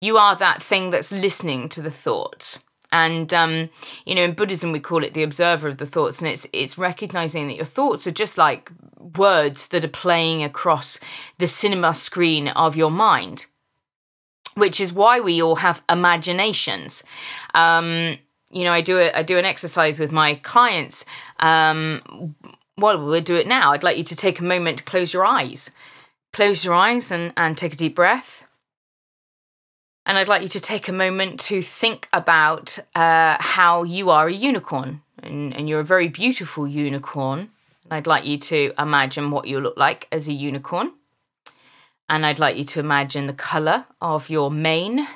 You 0.00 0.16
are 0.16 0.36
that 0.36 0.62
thing 0.62 0.90
that's 0.90 1.12
listening 1.12 1.68
to 1.70 1.82
the 1.82 1.90
thoughts. 1.90 2.60
And 2.92 3.32
um, 3.34 3.68
you 4.06 4.14
know, 4.14 4.24
in 4.24 4.34
Buddhism 4.34 4.72
we 4.72 4.80
call 4.80 5.04
it 5.04 5.12
the 5.12 5.22
observer 5.22 5.68
of 5.68 5.78
the 5.78 5.86
thoughts, 5.86 6.22
and 6.22 6.30
it's 6.30 6.46
it's 6.52 6.78
recognizing 6.78 7.46
that 7.48 7.56
your 7.56 7.64
thoughts 7.64 8.06
are 8.06 8.12
just 8.12 8.38
like 8.38 8.70
words 9.16 9.68
that 9.68 9.84
are 9.84 9.88
playing 9.88 10.42
across 10.42 10.98
the 11.38 11.46
cinema 11.46 11.92
screen 11.94 12.48
of 12.48 12.76
your 12.76 12.90
mind. 12.90 13.46
Which 14.54 14.80
is 14.80 14.92
why 14.94 15.20
we 15.20 15.42
all 15.42 15.56
have 15.56 15.82
imaginations. 15.90 17.04
Um, 17.52 18.18
you 18.50 18.64
know, 18.64 18.72
I 18.72 18.80
do 18.80 18.98
it. 18.98 19.14
I 19.14 19.22
do 19.22 19.38
an 19.38 19.44
exercise 19.44 19.98
with 19.98 20.12
my 20.12 20.36
clients. 20.36 21.04
Um, 21.40 22.34
well, 22.78 23.04
we'll 23.04 23.20
do 23.20 23.36
it 23.36 23.46
now. 23.46 23.72
I'd 23.72 23.82
like 23.82 23.96
you 23.96 24.04
to 24.04 24.16
take 24.16 24.38
a 24.38 24.44
moment 24.44 24.78
to 24.78 24.84
close 24.84 25.12
your 25.12 25.24
eyes. 25.24 25.70
Close 26.32 26.64
your 26.64 26.74
eyes 26.74 27.10
and, 27.10 27.32
and 27.36 27.56
take 27.56 27.72
a 27.72 27.76
deep 27.76 27.94
breath. 27.94 28.44
And 30.04 30.16
I'd 30.16 30.28
like 30.28 30.42
you 30.42 30.48
to 30.48 30.60
take 30.60 30.86
a 30.86 30.92
moment 30.92 31.40
to 31.40 31.62
think 31.62 32.08
about 32.12 32.78
uh, 32.94 33.36
how 33.40 33.82
you 33.82 34.10
are 34.10 34.28
a 34.28 34.32
unicorn. 34.32 35.02
And, 35.20 35.54
and 35.54 35.68
you're 35.68 35.80
a 35.80 35.84
very 35.84 36.08
beautiful 36.08 36.68
unicorn. 36.68 37.50
And 37.84 37.92
I'd 37.92 38.06
like 38.06 38.24
you 38.24 38.38
to 38.38 38.72
imagine 38.78 39.30
what 39.30 39.48
you 39.48 39.60
look 39.60 39.76
like 39.76 40.06
as 40.12 40.28
a 40.28 40.32
unicorn. 40.32 40.92
And 42.08 42.24
I'd 42.24 42.38
like 42.38 42.56
you 42.56 42.64
to 42.64 42.80
imagine 42.80 43.26
the 43.26 43.32
colour 43.32 43.86
of 44.00 44.30
your 44.30 44.50
mane. 44.50 45.08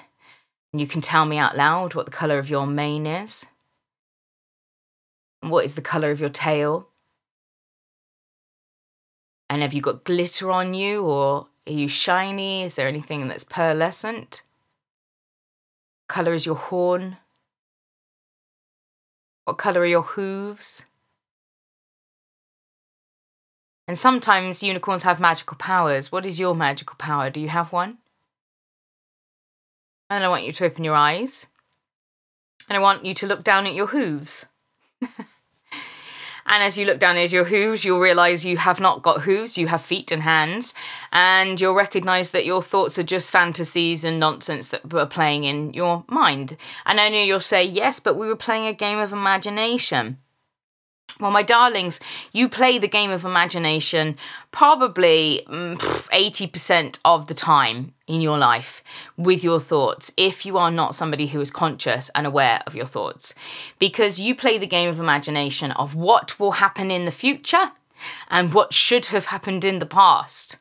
And 0.72 0.80
you 0.80 0.86
can 0.86 1.00
tell 1.00 1.24
me 1.26 1.38
out 1.38 1.56
loud 1.56 1.94
what 1.94 2.06
the 2.06 2.12
colour 2.12 2.38
of 2.38 2.48
your 2.48 2.66
mane 2.66 3.06
is. 3.06 3.46
And 5.42 5.50
what 5.50 5.64
is 5.64 5.74
the 5.74 5.82
colour 5.82 6.10
of 6.10 6.20
your 6.20 6.30
tail? 6.30 6.88
And 9.48 9.62
have 9.62 9.72
you 9.72 9.82
got 9.82 10.04
glitter 10.04 10.50
on 10.50 10.74
you 10.74 11.02
or 11.02 11.48
are 11.66 11.72
you 11.72 11.88
shiny? 11.88 12.62
Is 12.62 12.76
there 12.76 12.86
anything 12.86 13.26
that's 13.26 13.44
pearlescent? 13.44 14.42
Colour 16.08 16.34
is 16.34 16.46
your 16.46 16.54
horn? 16.54 17.16
What 19.44 19.58
colour 19.58 19.80
are 19.80 19.86
your 19.86 20.02
hooves? 20.02 20.84
And 23.88 23.98
sometimes 23.98 24.62
unicorns 24.62 25.02
have 25.02 25.18
magical 25.18 25.56
powers. 25.56 26.12
What 26.12 26.24
is 26.24 26.38
your 26.38 26.54
magical 26.54 26.94
power? 26.96 27.28
Do 27.28 27.40
you 27.40 27.48
have 27.48 27.72
one? 27.72 27.98
And 30.11 30.23
I 30.23 30.29
want 30.29 30.45
you 30.45 30.52
to 30.52 30.64
open 30.67 30.85
your 30.85 30.95
eyes. 30.95 31.47
And 32.69 32.76
I 32.76 32.81
want 32.81 33.07
you 33.07 33.14
to 33.14 33.26
look 33.26 33.43
down 33.43 33.67
at 33.67 33.75
your 33.75 33.87
hooves. 33.87 34.45
And 36.50 36.64
as 36.64 36.76
you 36.76 36.85
look 36.85 36.99
down 36.99 37.17
at 37.17 37.31
your 37.31 37.45
hooves, 37.45 37.85
you'll 37.85 38.00
realize 38.00 38.45
you 38.45 38.57
have 38.57 38.81
not 38.81 39.02
got 39.02 39.23
hooves, 39.23 39.57
you 39.57 39.69
have 39.69 39.83
feet 39.83 40.11
and 40.11 40.23
hands. 40.23 40.75
And 41.12 41.61
you'll 41.61 41.75
recognize 41.75 42.31
that 42.31 42.45
your 42.45 42.61
thoughts 42.61 42.99
are 42.99 43.05
just 43.05 43.31
fantasies 43.31 44.02
and 44.05 44.19
nonsense 44.19 44.71
that 44.71 44.93
were 44.93 45.07
playing 45.07 45.45
in 45.45 45.73
your 45.75 46.05
mind. 46.09 46.57
And 46.85 46.99
only 46.99 47.23
you'll 47.23 47.38
say, 47.38 47.62
yes, 47.62 48.00
but 48.00 48.17
we 48.17 48.26
were 48.26 48.35
playing 48.35 48.67
a 48.67 48.75
game 48.75 48.99
of 48.99 49.12
imagination. 49.12 50.19
Well, 51.19 51.31
my 51.31 51.43
darlings, 51.43 52.00
you 52.33 52.49
play 52.49 52.79
the 52.79 52.88
game 52.88 53.11
of 53.11 53.25
imagination 53.25 54.17
probably 54.52 55.45
80% 55.49 56.11
mm, 56.11 56.99
of 57.05 57.29
the 57.29 57.35
time 57.35 57.93
in 58.07 58.21
your 58.21 58.38
life 58.38 58.83
with 59.17 59.45
your 59.45 59.61
thoughts 59.61 60.12
if 60.17 60.45
you 60.45 60.59
are 60.59 60.71
not 60.71 60.95
somebody 60.95 61.29
who 61.29 61.40
is 61.40 61.50
conscious 61.50 62.11
and 62.14 62.26
aware 62.26 62.62
of 62.67 62.75
your 62.75 62.87
thoughts. 62.87 63.35
Because 63.79 64.19
you 64.19 64.35
play 64.35 64.59
the 64.59 64.67
game 64.67 64.88
of 64.88 64.99
imagination 65.00 65.73
of 65.73 65.95
what 65.95 66.38
will 66.38 66.52
happen 66.52 66.90
in 66.90 67.05
the 67.05 67.11
future 67.11 67.73
and 68.29 68.52
what 68.52 68.75
should 68.75 69.07
have 69.07 69.26
happened 69.26 69.64
in 69.64 69.79
the 69.79 69.87
past. 69.87 70.57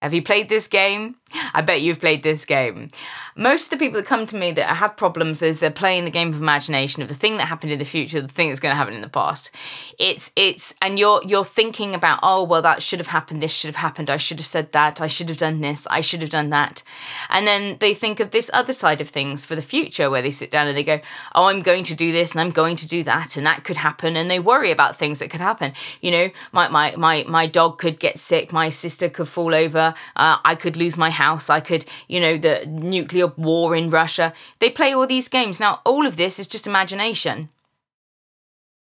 Have 0.00 0.14
you 0.14 0.22
played 0.22 0.48
this 0.48 0.68
game? 0.68 1.16
I 1.54 1.60
bet 1.60 1.82
you've 1.82 2.00
played 2.00 2.22
this 2.22 2.44
game. 2.44 2.90
Most 3.36 3.64
of 3.64 3.70
the 3.70 3.84
people 3.84 4.00
that 4.00 4.06
come 4.06 4.26
to 4.26 4.36
me 4.36 4.52
that 4.52 4.76
have 4.76 4.96
problems 4.96 5.42
is 5.42 5.60
they're 5.60 5.70
playing 5.70 6.04
the 6.04 6.10
game 6.10 6.30
of 6.30 6.40
imagination 6.40 7.02
of 7.02 7.08
the 7.08 7.14
thing 7.14 7.36
that 7.36 7.46
happened 7.46 7.72
in 7.72 7.78
the 7.78 7.84
future, 7.84 8.20
the 8.20 8.28
thing 8.28 8.48
that's 8.48 8.60
going 8.60 8.72
to 8.72 8.76
happen 8.76 8.94
in 8.94 9.00
the 9.00 9.08
past. 9.08 9.50
It's 9.98 10.32
it's 10.36 10.74
and 10.82 10.98
you're 10.98 11.20
you're 11.24 11.44
thinking 11.44 11.94
about 11.94 12.20
oh 12.22 12.42
well 12.44 12.62
that 12.62 12.82
should 12.82 12.98
have 12.98 13.08
happened, 13.08 13.42
this 13.42 13.52
should 13.52 13.68
have 13.68 13.76
happened, 13.76 14.10
I 14.10 14.16
should 14.16 14.38
have 14.38 14.46
said 14.46 14.72
that, 14.72 15.00
I 15.00 15.06
should 15.06 15.28
have 15.28 15.38
done 15.38 15.60
this, 15.60 15.86
I 15.88 16.00
should 16.00 16.20
have 16.22 16.30
done 16.30 16.50
that, 16.50 16.82
and 17.28 17.46
then 17.46 17.76
they 17.80 17.94
think 17.94 18.20
of 18.20 18.30
this 18.30 18.50
other 18.52 18.72
side 18.72 19.00
of 19.00 19.08
things 19.08 19.44
for 19.44 19.54
the 19.54 19.62
future 19.62 20.10
where 20.10 20.22
they 20.22 20.30
sit 20.30 20.50
down 20.50 20.66
and 20.66 20.76
they 20.76 20.84
go 20.84 21.00
oh 21.34 21.44
I'm 21.44 21.60
going 21.60 21.84
to 21.84 21.94
do 21.94 22.12
this 22.12 22.32
and 22.32 22.40
I'm 22.40 22.50
going 22.50 22.76
to 22.76 22.88
do 22.88 23.04
that 23.04 23.36
and 23.36 23.46
that 23.46 23.64
could 23.64 23.76
happen 23.76 24.16
and 24.16 24.30
they 24.30 24.40
worry 24.40 24.70
about 24.70 24.96
things 24.96 25.18
that 25.18 25.30
could 25.30 25.40
happen. 25.40 25.72
You 26.00 26.10
know 26.10 26.30
my 26.52 26.68
my 26.68 26.96
my 26.96 27.24
my 27.28 27.46
dog 27.46 27.78
could 27.78 28.00
get 28.00 28.18
sick, 28.18 28.52
my 28.52 28.68
sister 28.68 29.08
could 29.08 29.28
fall 29.28 29.54
over, 29.54 29.94
uh, 30.16 30.38
I 30.44 30.54
could 30.54 30.76
lose 30.76 30.96
my 30.96 31.10
house, 31.24 31.50
I 31.50 31.60
could 31.60 31.84
you 32.06 32.20
know 32.20 32.36
the 32.38 32.66
nuclear 32.66 33.28
war 33.36 33.76
in 33.76 33.90
Russia. 33.90 34.32
They 34.60 34.70
play 34.70 34.94
all 34.94 35.06
these 35.06 35.28
games. 35.28 35.60
Now, 35.60 35.80
all 35.84 36.06
of 36.06 36.16
this 36.16 36.38
is 36.38 36.48
just 36.48 36.66
imagination. 36.66 37.48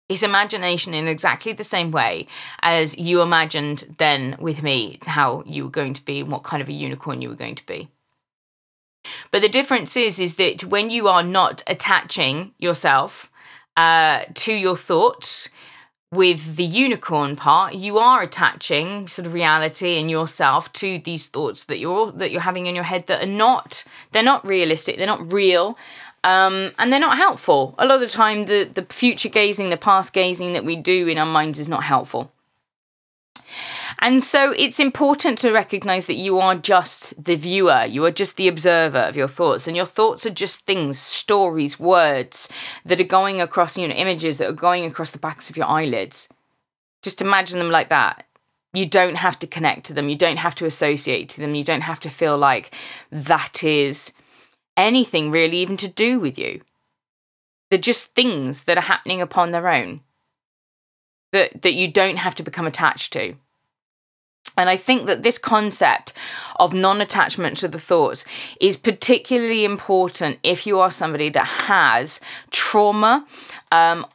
It's 0.08 0.22
imagination 0.22 0.94
in 0.94 1.08
exactly 1.08 1.54
the 1.54 1.63
same 1.63 1.89
way 1.89 2.27
as 2.62 2.96
you 2.98 3.22
imagined 3.22 3.96
then 3.98 4.36
with 4.39 4.62
me 4.62 5.00
how 5.06 5.44
you 5.48 5.63
were 5.63 5.72
going 5.72 5.96
to 5.96 6.06
be 6.06 6.20
and 6.20 6.32
what 6.32 6.44
kind 6.44 6.62
of 6.62 6.70
a 6.70 6.74
unicorn 6.74 7.22
you 7.22 7.30
were 7.30 7.44
going 7.44 7.56
to 7.56 7.65
be. 7.65 7.89
But 9.32 9.42
the 9.42 9.50
difference 9.50 9.98
is, 9.98 10.20
is 10.20 10.36
that 10.36 10.63
when 10.63 10.89
you 10.89 11.08
are 11.08 11.24
not 11.24 11.63
attaching 11.68 12.54
yourself 12.60 13.32
uh, 13.77 14.25
to 14.36 14.54
your 14.54 14.75
thoughts, 14.75 15.50
with 16.12 16.56
the 16.56 16.64
unicorn 16.64 17.36
part 17.36 17.74
you 17.74 17.98
are 17.98 18.22
attaching 18.22 19.08
sort 19.08 19.26
of 19.26 19.34
reality 19.34 20.00
and 20.00 20.10
yourself 20.10 20.72
to 20.72 21.00
these 21.00 21.28
thoughts 21.28 21.66
that 21.66 21.80
you're 21.80 22.12
that 22.12 22.32
you're 22.32 22.42
having 22.42 22.68
in 22.68 22.76
your 22.76 22.84
head 22.84 23.06
that 23.08 23.24
are 23.24 23.28
not 23.28 23.84
they're 24.12 24.24
not 24.24 24.46
realistic 24.46 24.98
they're 24.98 25.08
not 25.08 25.32
real 25.32 25.78
um, 26.24 26.72
and 26.80 26.92
they're 26.92 27.00
not 27.00 27.18
helpful. 27.18 27.76
A 27.78 27.86
lot 27.86 27.96
of 27.96 28.02
the 28.02 28.08
time 28.08 28.46
the 28.46 28.64
the 28.64 28.82
future 28.90 29.30
gazing 29.30 29.70
the 29.70 29.78
past 29.78 30.12
gazing 30.12 30.54
that 30.54 30.66
we 30.66 30.76
do 30.76 31.08
in 31.08 31.20
our 31.20 31.26
minds 31.26 31.60
is 31.60 31.70
not 31.70 31.84
helpful 31.84 32.32
and 34.00 34.24
so 34.24 34.52
it's 34.52 34.80
important 34.80 35.38
to 35.40 35.52
recognize 35.52 36.08
that 36.08 36.16
you 36.16 36.40
are 36.40 36.56
just 36.56 37.24
the 37.24 37.36
viewer, 37.36 37.86
you 37.86 38.04
are 38.06 38.12
just 38.12 38.38
the 38.38 38.48
observer 38.48 39.00
of 39.00 39.16
your 39.16 39.28
thoughts, 39.28 39.68
and 39.68 39.75
your 39.75 39.86
thoughts 39.86 40.25
are 40.25 40.32
just 40.32 40.66
things, 40.66 41.00
stories, 41.00 41.80
words 41.80 42.50
that 42.86 43.00
are 43.00 43.06
going 43.06 43.42
across, 43.42 43.78
you 43.78 43.88
know, 43.88 43.96
images 43.96 44.38
that 44.38 44.50
are 44.50 44.54
going 44.54 44.86
across 44.86 45.12
the 45.12 45.20
backs 45.20 45.50
of 45.50 45.58
your 45.58 45.68
eyelids. 45.68 46.28
Just 47.04 47.22
imagine 47.22 47.60
them 47.60 47.72
like 47.72 47.90
that. 47.90 48.25
You 48.74 48.86
don't 48.86 49.16
have 49.16 49.40
to 49.40 49.48
connect 49.48 49.86
to 49.86 49.94
them, 49.94 50.10
you 50.10 50.18
don't 50.18 50.38
have 50.38 50.56
to 50.56 50.66
associate 50.66 51.30
to 51.30 51.42
them, 51.42 51.56
you 51.56 51.64
don't 51.64 51.82
have 51.82 52.00
to 52.02 52.10
feel 52.10 52.38
like 52.38 52.74
that 53.12 53.64
is 53.64 54.12
anything 54.75 55.32
really 55.32 55.58
even 55.58 55.78
to 55.78 55.88
do 55.88 56.20
with 56.20 56.38
you. 56.38 56.62
They're 57.70 57.80
just 57.80 58.14
things 58.14 58.64
that 58.64 58.78
are 58.78 58.82
happening 58.82 59.22
upon 59.22 59.52
their 59.52 59.68
own 59.68 60.02
that, 61.32 61.62
that 61.64 61.74
you 61.74 61.92
don't 61.92 62.18
have 62.18 62.36
to 62.36 62.44
become 62.44 62.68
attached 62.68 63.14
to. 63.14 63.36
And 64.58 64.70
I 64.70 64.78
think 64.78 65.06
that 65.08 65.24
this 65.24 65.38
concept 65.38 66.14
of 66.58 66.74
non 66.74 67.02
attachment 67.02 67.58
to 67.58 67.68
the 67.68 67.80
thoughts 67.80 68.26
is 68.62 68.78
particularly 68.78 69.66
important 69.66 70.40
if 70.44 70.66
you 70.66 70.80
are 70.80 70.92
somebody 70.92 71.30
that 71.30 71.46
has 71.46 72.20
trauma, 72.52 73.26
um, 73.72 74.06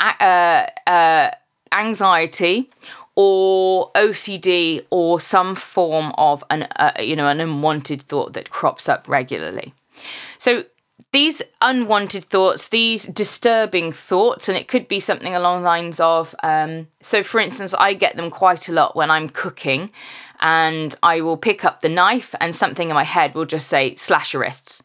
uh, 0.00 0.66
uh, 0.86 1.30
anxiety, 1.72 2.70
or 3.16 3.90
OCD, 3.94 4.84
or 4.90 5.20
some 5.20 5.54
form 5.54 6.12
of 6.16 6.44
an 6.50 6.62
uh, 6.76 6.92
you 7.00 7.16
know 7.16 7.28
an 7.28 7.40
unwanted 7.40 8.02
thought 8.02 8.34
that 8.34 8.50
crops 8.50 8.88
up 8.88 9.08
regularly. 9.08 9.74
So 10.38 10.64
these 11.12 11.42
unwanted 11.60 12.24
thoughts, 12.24 12.68
these 12.68 13.06
disturbing 13.06 13.90
thoughts, 13.92 14.48
and 14.48 14.56
it 14.56 14.68
could 14.68 14.86
be 14.86 15.00
something 15.00 15.34
along 15.34 15.62
the 15.62 15.66
lines 15.66 15.98
of 15.98 16.34
um, 16.42 16.86
so, 17.00 17.22
for 17.22 17.40
instance, 17.40 17.74
I 17.74 17.94
get 17.94 18.16
them 18.16 18.30
quite 18.30 18.68
a 18.68 18.72
lot 18.72 18.94
when 18.94 19.10
I'm 19.10 19.28
cooking, 19.28 19.90
and 20.40 20.94
I 21.02 21.20
will 21.20 21.36
pick 21.36 21.64
up 21.64 21.80
the 21.80 21.88
knife, 21.88 22.34
and 22.40 22.54
something 22.54 22.88
in 22.88 22.94
my 22.94 23.04
head 23.04 23.34
will 23.34 23.46
just 23.46 23.66
say, 23.66 23.96
slash 23.96 24.32
your 24.32 24.42
wrists. 24.42 24.82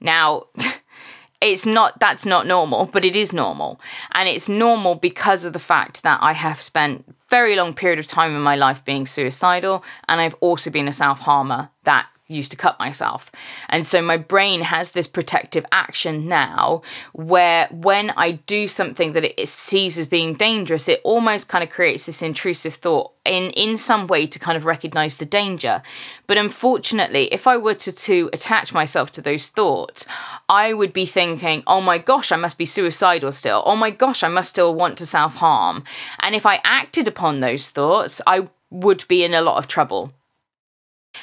Now, 0.00 0.44
it's 1.40 1.66
not 1.66 1.98
that's 2.00 2.24
not 2.24 2.46
normal 2.46 2.86
but 2.86 3.04
it 3.04 3.14
is 3.14 3.32
normal 3.32 3.78
and 4.12 4.28
it's 4.28 4.48
normal 4.48 4.94
because 4.94 5.44
of 5.44 5.52
the 5.52 5.58
fact 5.58 6.02
that 6.02 6.18
i 6.22 6.32
have 6.32 6.62
spent 6.62 7.04
very 7.28 7.56
long 7.56 7.74
period 7.74 7.98
of 7.98 8.06
time 8.06 8.34
in 8.34 8.40
my 8.40 8.56
life 8.56 8.84
being 8.84 9.04
suicidal 9.04 9.84
and 10.08 10.20
i've 10.20 10.34
also 10.40 10.70
been 10.70 10.88
a 10.88 10.92
self-harmer 10.92 11.68
that 11.84 12.06
used 12.28 12.50
to 12.50 12.56
cut 12.56 12.78
myself. 12.78 13.30
And 13.68 13.86
so 13.86 14.02
my 14.02 14.16
brain 14.16 14.60
has 14.62 14.90
this 14.90 15.06
protective 15.06 15.64
action 15.70 16.28
now 16.28 16.82
where 17.12 17.68
when 17.70 18.10
I 18.10 18.32
do 18.46 18.66
something 18.66 19.12
that 19.12 19.40
it 19.40 19.48
sees 19.48 19.98
as 19.98 20.06
being 20.06 20.34
dangerous, 20.34 20.88
it 20.88 21.00
almost 21.04 21.48
kind 21.48 21.62
of 21.62 21.70
creates 21.70 22.06
this 22.06 22.22
intrusive 22.22 22.74
thought 22.74 23.12
in 23.24 23.50
in 23.50 23.76
some 23.76 24.06
way 24.06 24.26
to 24.26 24.38
kind 24.38 24.56
of 24.56 24.66
recognize 24.66 25.16
the 25.16 25.24
danger. 25.24 25.82
But 26.26 26.36
unfortunately, 26.36 27.32
if 27.32 27.46
I 27.46 27.56
were 27.56 27.74
to, 27.74 27.92
to 27.92 28.30
attach 28.32 28.72
myself 28.72 29.12
to 29.12 29.22
those 29.22 29.48
thoughts, 29.48 30.06
I 30.48 30.72
would 30.72 30.92
be 30.92 31.06
thinking, 31.06 31.62
oh 31.66 31.80
my 31.80 31.98
gosh, 31.98 32.32
I 32.32 32.36
must 32.36 32.58
be 32.58 32.66
suicidal 32.66 33.32
still. 33.32 33.62
Oh 33.64 33.76
my 33.76 33.90
gosh, 33.90 34.22
I 34.22 34.28
must 34.28 34.50
still 34.50 34.74
want 34.74 34.98
to 34.98 35.06
self-harm. 35.06 35.84
And 36.20 36.34
if 36.34 36.46
I 36.46 36.60
acted 36.64 37.08
upon 37.08 37.40
those 37.40 37.70
thoughts, 37.70 38.20
I 38.26 38.48
would 38.70 39.06
be 39.08 39.24
in 39.24 39.34
a 39.34 39.40
lot 39.40 39.58
of 39.58 39.68
trouble. 39.68 40.12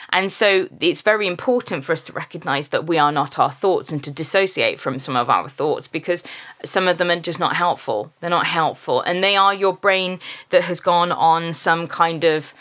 And 0.09 0.31
so 0.31 0.67
it's 0.79 1.01
very 1.01 1.27
important 1.27 1.83
for 1.83 1.91
us 1.91 2.03
to 2.03 2.13
recognize 2.13 2.69
that 2.69 2.87
we 2.87 2.97
are 2.97 3.11
not 3.11 3.39
our 3.39 3.51
thoughts 3.51 3.91
and 3.91 4.03
to 4.03 4.11
dissociate 4.11 4.79
from 4.79 4.99
some 4.99 5.15
of 5.15 5.29
our 5.29 5.49
thoughts 5.49 5.87
because 5.87 6.23
some 6.63 6.87
of 6.87 6.97
them 6.97 7.09
are 7.09 7.19
just 7.19 7.39
not 7.39 7.55
helpful. 7.55 8.11
They're 8.19 8.29
not 8.29 8.47
helpful. 8.47 9.01
And 9.01 9.23
they 9.23 9.35
are 9.35 9.53
your 9.53 9.73
brain 9.73 10.19
that 10.49 10.63
has 10.63 10.79
gone 10.79 11.11
on 11.11 11.53
some 11.53 11.87
kind 11.87 12.23
of 12.23 12.53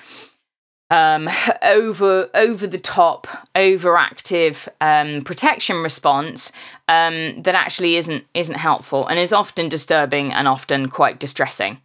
um, 0.93 1.29
over 1.63 2.29
over 2.35 2.67
the 2.67 2.79
top, 2.79 3.27
overactive 3.55 4.69
um, 4.83 5.23
protection 5.23 5.83
response 5.83 6.53
um, 6.87 7.43
that 7.43 7.55
actually 7.55 7.97
isn't 7.97 8.27
isn't 8.35 8.57
helpful 8.57 9.07
and 9.07 9.19
is 9.19 9.33
often 9.33 9.71
disturbing 9.71 10.33
and 10.33 10.47
often 10.47 10.91
quite 10.91 11.19
distressing. 11.19 11.79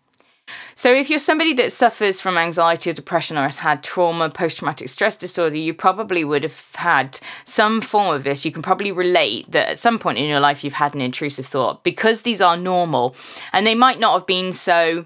So, 0.75 0.93
if 0.93 1.09
you're 1.09 1.19
somebody 1.19 1.53
that 1.53 1.71
suffers 1.71 2.21
from 2.21 2.37
anxiety 2.37 2.89
or 2.89 2.93
depression 2.93 3.37
or 3.37 3.43
has 3.43 3.57
had 3.57 3.83
trauma, 3.83 4.29
post 4.29 4.57
traumatic 4.57 4.89
stress 4.89 5.17
disorder, 5.17 5.55
you 5.55 5.73
probably 5.73 6.23
would 6.23 6.43
have 6.43 6.75
had 6.75 7.19
some 7.45 7.81
form 7.81 8.15
of 8.15 8.23
this. 8.23 8.45
You 8.45 8.51
can 8.51 8.61
probably 8.61 8.91
relate 8.91 9.51
that 9.51 9.69
at 9.69 9.79
some 9.79 9.99
point 9.99 10.17
in 10.17 10.29
your 10.29 10.39
life 10.39 10.63
you've 10.63 10.73
had 10.73 10.95
an 10.95 11.01
intrusive 11.01 11.47
thought 11.47 11.83
because 11.83 12.21
these 12.21 12.41
are 12.41 12.57
normal 12.57 13.15
and 13.53 13.65
they 13.65 13.75
might 13.75 13.99
not 13.99 14.13
have 14.13 14.27
been 14.27 14.53
so 14.53 15.05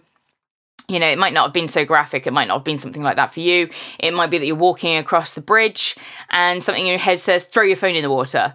you 0.88 1.00
know, 1.00 1.08
it 1.08 1.18
might 1.18 1.34
not 1.34 1.46
have 1.46 1.54
been 1.54 1.70
so 1.70 1.86
graphic. 1.86 2.28
It 2.28 2.34
might 2.34 2.50
not 2.50 2.56
have 2.56 2.64
been 2.66 2.78
something 2.78 3.02
like 3.02 3.16
that 3.16 3.34
for 3.34 3.40
you. 3.40 3.70
It 3.98 4.14
might 4.14 4.30
be 4.30 4.38
that 4.38 4.46
you're 4.46 4.56
walking 4.56 4.98
across 4.98 5.36
the 5.36 5.42
bridge 5.42 5.96
and 6.30 6.62
something 6.62 6.84
in 6.84 6.90
your 6.90 7.00
head 7.00 7.20
says, 7.20 7.46
throw 7.46 7.64
your 7.64 7.78
phone 7.78 7.96
in 7.96 8.04
the 8.04 8.10
water. 8.10 8.54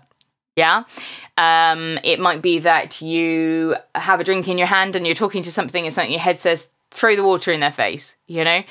Yeah. 0.54 0.84
Um, 1.38 1.98
it 2.02 2.20
might 2.20 2.42
be 2.42 2.58
that 2.60 3.00
you 3.00 3.76
have 3.94 4.20
a 4.20 4.24
drink 4.24 4.48
in 4.48 4.58
your 4.58 4.66
hand 4.66 4.96
and 4.96 5.06
you're 5.06 5.14
talking 5.14 5.42
to 5.44 5.52
something 5.52 5.84
and 5.84 5.94
something 5.94 6.10
in 6.10 6.18
your 6.18 6.20
head 6.22 6.38
says, 6.38 6.70
throw 6.90 7.16
the 7.16 7.24
water 7.24 7.52
in 7.52 7.60
their 7.60 7.72
face, 7.72 8.16
you 8.26 8.44
know? 8.44 8.62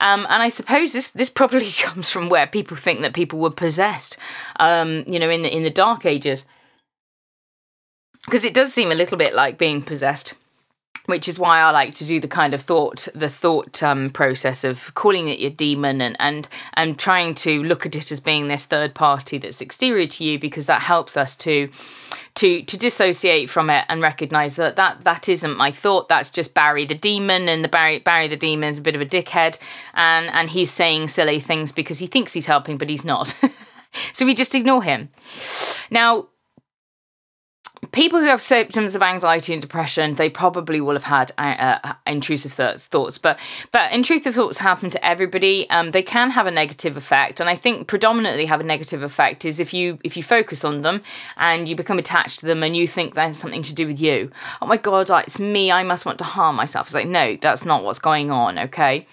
Um, 0.00 0.26
and 0.28 0.42
I 0.42 0.48
suppose 0.48 0.92
this 0.92 1.08
this 1.08 1.30
probably 1.30 1.70
comes 1.78 2.10
from 2.10 2.28
where 2.28 2.46
people 2.46 2.76
think 2.76 3.00
that 3.00 3.14
people 3.14 3.38
were 3.38 3.50
possessed, 3.50 4.16
um, 4.60 5.04
you 5.06 5.18
know, 5.18 5.30
in 5.30 5.42
the 5.42 5.54
in 5.54 5.62
the 5.62 5.70
dark 5.70 6.06
ages, 6.06 6.44
because 8.24 8.44
it 8.44 8.54
does 8.54 8.72
seem 8.72 8.90
a 8.90 8.96
little 8.96 9.18
bit 9.18 9.34
like 9.34 9.58
being 9.58 9.82
possessed 9.82 10.34
which 11.06 11.28
is 11.28 11.38
why 11.38 11.60
I 11.60 11.70
like 11.70 11.94
to 11.96 12.04
do 12.04 12.20
the 12.20 12.28
kind 12.28 12.54
of 12.54 12.62
thought, 12.62 13.08
the 13.14 13.28
thought 13.28 13.82
um, 13.82 14.10
process 14.10 14.64
of 14.64 14.94
calling 14.94 15.28
it 15.28 15.38
your 15.38 15.50
demon 15.50 16.00
and, 16.00 16.16
and 16.20 16.48
and 16.74 16.98
trying 16.98 17.34
to 17.34 17.62
look 17.62 17.86
at 17.86 17.96
it 17.96 18.12
as 18.12 18.20
being 18.20 18.48
this 18.48 18.64
third 18.64 18.94
party 18.94 19.38
that's 19.38 19.60
exterior 19.60 20.06
to 20.06 20.24
you, 20.24 20.38
because 20.38 20.66
that 20.66 20.82
helps 20.82 21.16
us 21.16 21.36
to 21.36 21.70
to 22.34 22.62
to 22.62 22.78
dissociate 22.78 23.50
from 23.50 23.70
it 23.70 23.84
and 23.88 24.00
recognize 24.00 24.56
that 24.56 24.76
that 24.76 25.04
that 25.04 25.28
isn't 25.28 25.56
my 25.56 25.72
thought. 25.72 26.08
That's 26.08 26.30
just 26.30 26.54
Barry 26.54 26.86
the 26.86 26.94
demon, 26.94 27.48
and 27.48 27.64
the 27.64 27.68
Barry 27.68 27.98
Barry 27.98 28.28
the 28.28 28.36
demon 28.36 28.68
is 28.68 28.78
a 28.78 28.82
bit 28.82 28.94
of 28.94 29.00
a 29.00 29.06
dickhead, 29.06 29.58
and 29.94 30.26
and 30.28 30.50
he's 30.50 30.70
saying 30.70 31.08
silly 31.08 31.40
things 31.40 31.72
because 31.72 31.98
he 31.98 32.06
thinks 32.06 32.32
he's 32.32 32.46
helping, 32.46 32.78
but 32.78 32.88
he's 32.88 33.04
not. 33.04 33.36
so 34.12 34.26
we 34.26 34.34
just 34.34 34.54
ignore 34.54 34.82
him. 34.82 35.08
Now 35.90 36.28
people 37.92 38.20
who 38.20 38.26
have 38.26 38.42
symptoms 38.42 38.94
of 38.94 39.02
anxiety 39.02 39.52
and 39.52 39.62
depression 39.62 40.14
they 40.16 40.28
probably 40.28 40.80
will 40.80 40.94
have 40.94 41.04
had 41.04 41.32
uh, 41.38 41.78
uh 41.82 41.92
intrusive 42.06 42.52
thoughts. 42.52 43.18
But 43.18 43.38
but 43.72 43.92
intrusive 43.92 44.34
thoughts 44.34 44.58
happen 44.58 44.90
to 44.90 45.06
everybody. 45.06 45.68
Um, 45.70 45.90
they 45.92 46.02
can 46.02 46.30
have 46.30 46.46
a 46.46 46.50
negative 46.50 46.96
effect. 46.96 47.40
And 47.40 47.48
i 47.48 47.54
think 47.54 47.86
predominantly 47.86 48.46
have 48.46 48.60
a 48.60 48.64
negative 48.64 49.02
effect 49.02 49.44
is 49.44 49.60
if 49.60 49.72
you 49.72 49.98
if 50.04 50.16
you 50.16 50.22
focus 50.22 50.64
on 50.64 50.80
them 50.80 51.02
and 51.36 51.68
you 51.68 51.76
become 51.76 51.98
attached 51.98 52.40
to 52.40 52.46
them 52.46 52.62
and 52.62 52.76
you 52.76 52.86
think 52.88 53.14
there's 53.14 53.36
something 53.36 53.62
to 53.62 53.74
do 53.74 53.86
with 53.86 54.00
you. 54.00 54.30
Oh 54.60 54.66
my 54.66 54.76
god 54.76 55.10
it's 55.10 55.38
me. 55.38 55.70
I 55.70 55.82
must 55.82 56.04
want 56.04 56.18
to 56.18 56.24
harm 56.24 56.56
myself. 56.56 56.88
It's 56.88 56.94
like 56.94 57.08
no 57.08 57.36
that's 57.40 57.64
not 57.64 57.84
what's 57.84 57.98
going 57.98 58.30
on 58.30 58.58
okay 58.58 59.06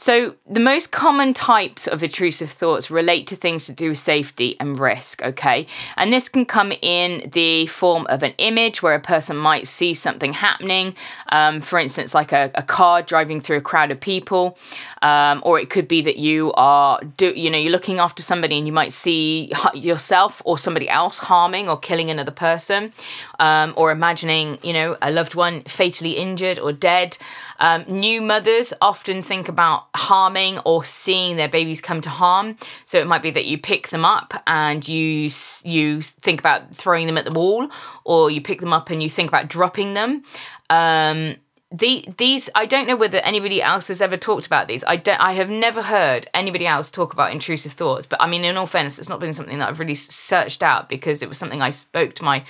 so 0.00 0.34
the 0.48 0.60
most 0.60 0.90
common 0.90 1.32
types 1.32 1.86
of 1.86 2.02
intrusive 2.02 2.50
thoughts 2.50 2.90
relate 2.90 3.26
to 3.26 3.36
things 3.36 3.66
to 3.66 3.72
do 3.72 3.90
with 3.90 3.98
safety 3.98 4.56
and 4.60 4.78
risk 4.78 5.22
okay 5.22 5.66
and 5.96 6.12
this 6.12 6.28
can 6.28 6.44
come 6.44 6.72
in 6.82 7.28
the 7.32 7.66
form 7.66 8.06
of 8.08 8.22
an 8.22 8.32
image 8.38 8.82
where 8.82 8.94
a 8.94 9.00
person 9.00 9.36
might 9.36 9.66
see 9.66 9.94
something 9.94 10.32
happening, 10.32 10.94
um, 11.30 11.60
for 11.60 11.78
instance, 11.78 12.14
like 12.14 12.32
a, 12.32 12.50
a, 12.54 12.62
car 12.62 13.02
driving 13.02 13.40
through 13.40 13.56
a 13.56 13.60
crowd 13.60 13.90
of 13.90 14.00
people, 14.00 14.58
um, 15.02 15.42
or 15.44 15.58
it 15.58 15.70
could 15.70 15.88
be 15.88 16.02
that 16.02 16.16
you 16.16 16.52
are, 16.54 17.00
do, 17.16 17.32
you 17.34 17.50
know, 17.50 17.58
you're 17.58 17.72
looking 17.72 17.98
after 17.98 18.22
somebody 18.22 18.58
and 18.58 18.66
you 18.66 18.72
might 18.72 18.92
see 18.92 19.52
yourself 19.74 20.42
or 20.44 20.58
somebody 20.58 20.88
else 20.88 21.18
harming 21.18 21.68
or 21.68 21.78
killing 21.78 22.10
another 22.10 22.32
person, 22.32 22.92
um, 23.38 23.72
or 23.76 23.90
imagining, 23.90 24.58
you 24.62 24.72
know, 24.72 24.96
a 25.02 25.10
loved 25.10 25.34
one 25.34 25.62
fatally 25.62 26.12
injured 26.12 26.58
or 26.58 26.72
dead. 26.72 27.16
Um, 27.58 27.84
new 27.86 28.22
mothers 28.22 28.72
often 28.80 29.22
think 29.22 29.48
about 29.48 29.89
harming 29.94 30.58
or 30.60 30.84
seeing 30.84 31.36
their 31.36 31.48
babies 31.48 31.80
come 31.80 32.00
to 32.00 32.10
harm. 32.10 32.56
So 32.84 33.00
it 33.00 33.06
might 33.06 33.22
be 33.22 33.30
that 33.32 33.46
you 33.46 33.58
pick 33.58 33.88
them 33.88 34.04
up 34.04 34.42
and 34.46 34.86
you 34.86 35.30
you 35.64 36.02
think 36.02 36.40
about 36.40 36.74
throwing 36.74 37.06
them 37.06 37.18
at 37.18 37.24
the 37.24 37.32
wall, 37.32 37.68
or 38.04 38.30
you 38.30 38.40
pick 38.40 38.60
them 38.60 38.72
up 38.72 38.90
and 38.90 39.02
you 39.02 39.10
think 39.10 39.28
about 39.28 39.48
dropping 39.48 39.94
them. 39.94 40.22
Um, 40.68 41.36
the 41.72 42.04
these 42.16 42.50
I 42.54 42.66
don't 42.66 42.88
know 42.88 42.96
whether 42.96 43.18
anybody 43.18 43.62
else 43.62 43.88
has 43.88 44.02
ever 44.02 44.16
talked 44.16 44.46
about 44.46 44.66
these. 44.66 44.82
I 44.84 44.96
don't. 44.96 45.20
I 45.20 45.32
have 45.32 45.48
never 45.48 45.82
heard 45.82 46.26
anybody 46.34 46.66
else 46.66 46.90
talk 46.90 47.12
about 47.12 47.32
intrusive 47.32 47.72
thoughts. 47.72 48.06
But 48.06 48.20
I 48.20 48.26
mean, 48.26 48.44
in 48.44 48.56
all 48.56 48.66
fairness, 48.66 48.98
it's 48.98 49.08
not 49.08 49.20
been 49.20 49.32
something 49.32 49.58
that 49.58 49.68
I've 49.68 49.78
really 49.78 49.94
searched 49.94 50.62
out 50.62 50.88
because 50.88 51.22
it 51.22 51.28
was 51.28 51.38
something 51.38 51.62
I 51.62 51.70
spoke 51.70 52.14
to 52.14 52.24
my 52.24 52.44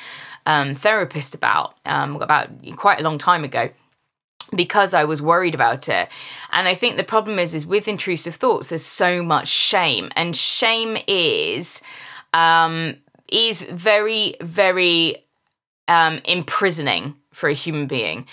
um, 0.46 0.74
therapist 0.74 1.34
about 1.34 1.74
um, 1.84 2.16
about 2.16 2.48
quite 2.76 2.98
a 3.00 3.02
long 3.02 3.18
time 3.18 3.44
ago 3.44 3.68
because 4.54 4.94
I 4.94 5.04
was 5.04 5.22
worried 5.22 5.54
about 5.54 5.88
it. 5.88 6.08
And 6.52 6.66
I 6.66 6.74
think 6.74 6.96
the 6.96 7.04
problem 7.04 7.38
is 7.38 7.54
is 7.54 7.66
with 7.66 7.88
intrusive 7.88 8.34
thoughts 8.34 8.70
there's 8.70 8.84
so 8.84 9.22
much 9.22 9.48
shame 9.48 10.10
and 10.16 10.36
shame 10.36 10.96
is 11.06 11.80
um 12.32 12.96
is 13.28 13.62
very 13.62 14.36
very 14.40 15.24
um 15.88 16.20
imprisoning 16.24 17.14
for 17.32 17.48
a 17.48 17.54
human 17.54 17.86
being. 17.86 18.26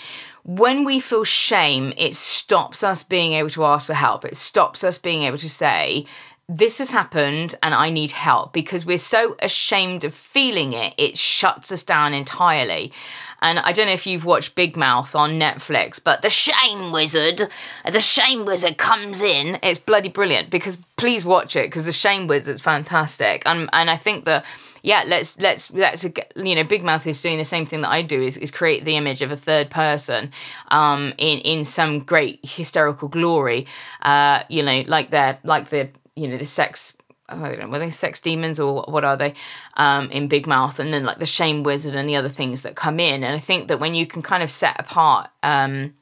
When 0.44 0.84
we 0.84 0.98
feel 0.98 1.24
shame, 1.24 1.92
it 1.96 2.16
stops 2.16 2.82
us 2.82 3.04
being 3.04 3.34
able 3.34 3.50
to 3.50 3.64
ask 3.64 3.86
for 3.86 3.94
help. 3.94 4.24
It 4.24 4.36
stops 4.36 4.82
us 4.82 4.96
being 4.96 5.24
able 5.24 5.36
to 5.38 5.48
say, 5.48 6.06
this 6.48 6.78
has 6.78 6.90
happened 6.90 7.54
and 7.62 7.74
I 7.74 7.90
need 7.90 8.10
help 8.12 8.54
because 8.54 8.86
we're 8.86 8.96
so 8.96 9.36
ashamed 9.40 10.04
of 10.04 10.14
feeling 10.14 10.72
it, 10.72 10.94
it 10.96 11.18
shuts 11.18 11.70
us 11.70 11.84
down 11.84 12.14
entirely. 12.14 12.92
And 13.40 13.58
I 13.58 13.72
don't 13.72 13.86
know 13.86 13.92
if 13.92 14.06
you've 14.06 14.24
watched 14.24 14.54
Big 14.54 14.76
Mouth 14.76 15.14
on 15.14 15.38
Netflix, 15.38 16.02
but 16.02 16.22
the 16.22 16.30
Shame 16.30 16.90
Wizard, 16.90 17.48
the 17.88 18.00
Shame 18.00 18.46
Wizard 18.46 18.78
comes 18.78 19.22
in. 19.22 19.58
It's 19.62 19.78
bloody 19.78 20.08
brilliant 20.08 20.50
because 20.50 20.76
please 20.96 21.24
watch 21.24 21.54
it 21.54 21.66
because 21.66 21.86
the 21.86 21.92
Shame 21.92 22.26
Wizard's 22.26 22.62
fantastic. 22.62 23.42
And 23.46 23.68
and 23.72 23.90
I 23.90 23.96
think 23.96 24.24
that 24.24 24.44
yeah, 24.82 25.04
let's 25.06 25.38
let's 25.40 25.70
let's 25.72 26.04
you 26.34 26.54
know, 26.54 26.64
Big 26.64 26.82
Mouth 26.82 27.06
is 27.06 27.22
doing 27.22 27.38
the 27.38 27.44
same 27.44 27.66
thing 27.66 27.82
that 27.82 27.90
I 27.90 28.02
do 28.02 28.20
is, 28.20 28.36
is 28.36 28.50
create 28.50 28.84
the 28.84 28.96
image 28.96 29.22
of 29.22 29.30
a 29.30 29.36
third 29.36 29.70
person 29.70 30.32
um 30.68 31.12
in 31.18 31.38
in 31.40 31.64
some 31.64 32.00
great 32.00 32.40
hysterical 32.42 33.06
glory. 33.06 33.66
Uh, 34.02 34.42
you 34.48 34.64
know, 34.64 34.82
like 34.88 35.10
they're 35.10 35.38
like 35.44 35.68
the 35.68 35.90
you 36.18 36.28
know 36.28 36.38
the 36.38 36.46
sex 36.46 36.96
I 37.28 37.36
don't 37.36 37.60
know, 37.60 37.68
were 37.68 37.78
they 37.78 37.90
sex 37.90 38.20
demons 38.20 38.58
or 38.58 38.84
what 38.88 39.04
are 39.04 39.16
they 39.16 39.34
um, 39.76 40.10
in 40.10 40.28
Big 40.28 40.46
Mouth? 40.46 40.80
And 40.80 40.92
then 40.94 41.04
like 41.04 41.18
the 41.18 41.26
Shame 41.26 41.62
Wizard 41.62 41.94
and 41.94 42.08
the 42.08 42.16
other 42.16 42.30
things 42.30 42.62
that 42.62 42.74
come 42.74 42.98
in. 42.98 43.22
And 43.22 43.34
I 43.34 43.38
think 43.38 43.68
that 43.68 43.80
when 43.80 43.94
you 43.94 44.06
can 44.06 44.22
kind 44.22 44.42
of 44.42 44.50
set 44.50 44.80
apart 44.80 45.28
um, 45.42 45.92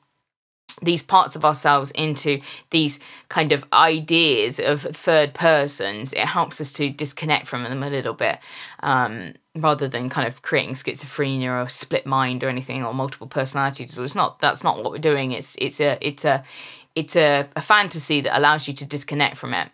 these 0.82 1.02
parts 1.02 1.34
of 1.34 1.44
ourselves 1.44 1.90
into 1.92 2.40
these 2.70 3.00
kind 3.28 3.50
of 3.50 3.64
ideas 3.72 4.60
of 4.60 4.82
third 4.82 5.34
persons, 5.34 6.12
it 6.12 6.20
helps 6.20 6.60
us 6.60 6.70
to 6.72 6.90
disconnect 6.90 7.46
from 7.46 7.64
them 7.64 7.82
a 7.82 7.90
little 7.90 8.14
bit. 8.14 8.38
Um, 8.80 9.34
rather 9.56 9.88
than 9.88 10.10
kind 10.10 10.28
of 10.28 10.42
creating 10.42 10.74
schizophrenia 10.74 11.64
or 11.64 11.68
split 11.68 12.06
mind 12.06 12.44
or 12.44 12.48
anything 12.48 12.84
or 12.84 12.92
multiple 12.92 13.26
personality 13.26 13.86
disorder. 13.86 14.04
It's 14.04 14.14
not 14.14 14.38
that's 14.40 14.62
not 14.62 14.76
what 14.76 14.92
we're 14.92 14.98
doing. 14.98 15.32
It's 15.32 15.56
it's 15.58 15.80
a 15.80 15.96
it's 16.06 16.24
a 16.24 16.44
it's 16.96 17.14
a, 17.14 17.46
a, 17.54 17.60
fantasy 17.60 18.22
that 18.22 18.36
allows 18.36 18.66
you 18.66 18.72
to 18.72 18.86
disconnect 18.86 19.36
from 19.36 19.52
it. 19.52 19.68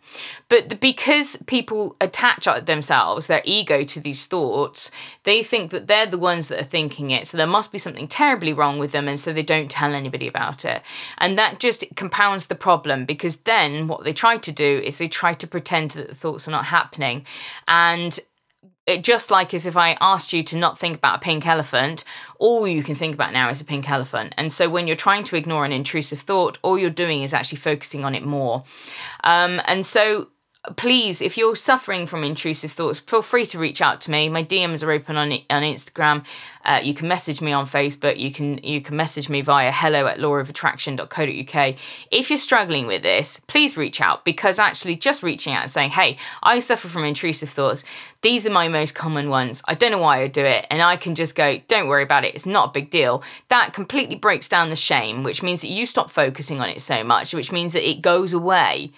But 0.49 0.81
because 0.81 1.37
people 1.47 1.97
attach 2.01 2.49
themselves, 2.67 3.29
their 3.29 3.43
ego 3.45 3.85
to 3.85 4.01
these 4.01 4.27
thoughts, 4.27 4.91
they 5.23 5.45
think 5.45 5.71
that 5.71 5.87
they're 5.87 6.05
the 6.05 6.19
ones 6.19 6.49
that 6.49 6.61
are 6.61 6.65
thinking 6.65 7.11
it. 7.11 7.29
So 7.29 7.37
there 7.37 7.47
must 7.47 7.71
be 7.71 7.79
something 7.79 8.09
terribly 8.09 8.53
wrong 8.53 8.81
with 8.81 8.91
them. 8.91 9.07
And 9.07 9.21
so 9.21 9.33
they 9.33 9.45
don't 9.45 9.71
tell 9.71 9.95
anybody 9.95 10.27
about 10.27 10.65
it. 10.65 10.83
And 11.19 11.39
that 11.39 11.61
just 11.61 11.85
compounds 11.95 12.49
the 12.49 12.57
problem 12.57 13.05
because 13.05 13.37
then 13.37 13.87
what 13.87 14.03
they 14.03 14.13
try 14.13 14.37
to 14.39 14.53
do 14.53 14.83
is 14.85 14.99
they 14.99 15.09
try 15.09 15.33
to 15.33 15.47
pretend 15.47 15.93
that 15.93 16.09
the 16.09 16.15
thoughts 16.17 16.49
are 16.49 16.53
not 16.53 16.67
happening. 16.67 17.25
And 17.69 18.19
it 18.87 19.05
just 19.05 19.31
like 19.31 19.55
as 19.55 19.67
if 19.67 19.77
I 19.77 19.97
asked 20.01 20.33
you 20.33 20.43
to 20.45 20.57
not 20.57 20.79
think 20.79 20.97
about 20.97 21.17
a 21.17 21.21
pink 21.21 21.47
elephant, 21.47 22.05
all 22.39 22.67
you 22.67 22.83
can 22.83 22.95
think 22.95 23.15
about 23.15 23.33
now 23.33 23.49
is 23.49 23.61
a 23.61 23.65
pink 23.65 23.89
elephant. 23.89 24.35
And 24.37 24.53
so 24.53 24.69
when 24.69 24.87
you're 24.87 24.97
trying 24.97 25.25
to 25.25 25.37
ignore 25.37 25.65
an 25.65 25.73
intrusive 25.73 26.21
thought, 26.21 26.59
all 26.63 26.79
you're 26.79 26.91
doing 26.91 27.23
is 27.23 27.33
actually 27.33 27.59
focusing 27.59 28.05
on 28.05 28.15
it 28.15 28.25
more. 28.25 28.65
Um, 29.23 29.61
and 29.67 29.87
so 29.87 30.29
please, 30.77 31.21
if 31.21 31.37
you're 31.37 31.57
suffering 31.57 32.07
from 32.07 32.23
intrusive 32.23 32.71
thoughts, 32.71 33.01
feel 33.01 33.21
free 33.21 33.45
to 33.47 33.59
reach 33.59 33.81
out 33.81 34.01
to 34.03 34.13
me. 34.13 34.29
My 34.29 34.45
DMs 34.45 34.87
are 34.87 34.93
open 34.93 35.17
on 35.17 35.33
on 35.33 35.63
Instagram. 35.63 36.25
Uh, 36.65 36.81
you 36.81 36.95
can 36.95 37.09
message 37.09 37.43
me 37.43 37.51
on 37.51 37.67
Facebook. 37.67 38.17
You 38.17 38.31
can 38.31 38.59
you 38.59 38.81
can 38.81 38.97
message 38.97 39.29
me 39.29 39.41
via 39.41 39.73
hello 39.73 40.07
at 40.07 40.19
lauofattraction.co.uk. 40.19 41.77
If 42.13 42.31
you're 42.31 42.37
struggling 42.37 42.87
with 42.87 43.03
this, 43.03 43.41
please 43.49 43.77
reach 43.77 44.01
out 44.01 44.25
because 44.25 44.61
actually 44.61 44.95
just 44.95 45.25
reaching 45.25 45.53
out 45.53 45.63
and 45.63 45.71
saying, 45.71 45.91
hey, 45.91 46.17
I 46.45 46.61
suffer 46.61 46.87
from 46.87 47.05
intrusive 47.05 47.51
thoughts. 47.51 47.83
These 48.21 48.47
are 48.47 48.53
my 48.53 48.69
most 48.69 48.95
common 48.95 49.31
ones. 49.31 49.63
I 49.67 49.75
don't 49.75 49.91
know 49.91 49.99
why 49.99 50.23
I 50.23 50.29
do 50.29 50.45
it. 50.45 50.65
And 50.71 50.81
I 50.81 50.97
can 50.97 51.17
just 51.17 51.35
go, 51.35 51.59
don't 51.67 51.89
worry 51.89 52.05
about 52.05 52.25
it. 52.25 52.37
It's 52.37 52.47
not 52.47 52.69
a 52.69 52.73
big 52.73 52.89
deal. 52.89 53.25
That 53.49 53.73
completely 53.73 54.15
breaks 54.15 54.47
down 54.47 54.71
the 54.71 54.77
shame, 54.77 55.25
which 55.25 55.43
means 55.43 55.63
that 55.63 55.71
you 55.71 55.87
stop 55.87 56.09
focusing 56.09 56.61
on 56.61 56.69
it 56.69 56.81
so 56.81 57.03
much, 57.03 57.35
which 57.35 57.51
means 57.51 57.73
that 57.73 57.89
it 57.89 58.01
goes 58.01 58.33
away 58.33 58.93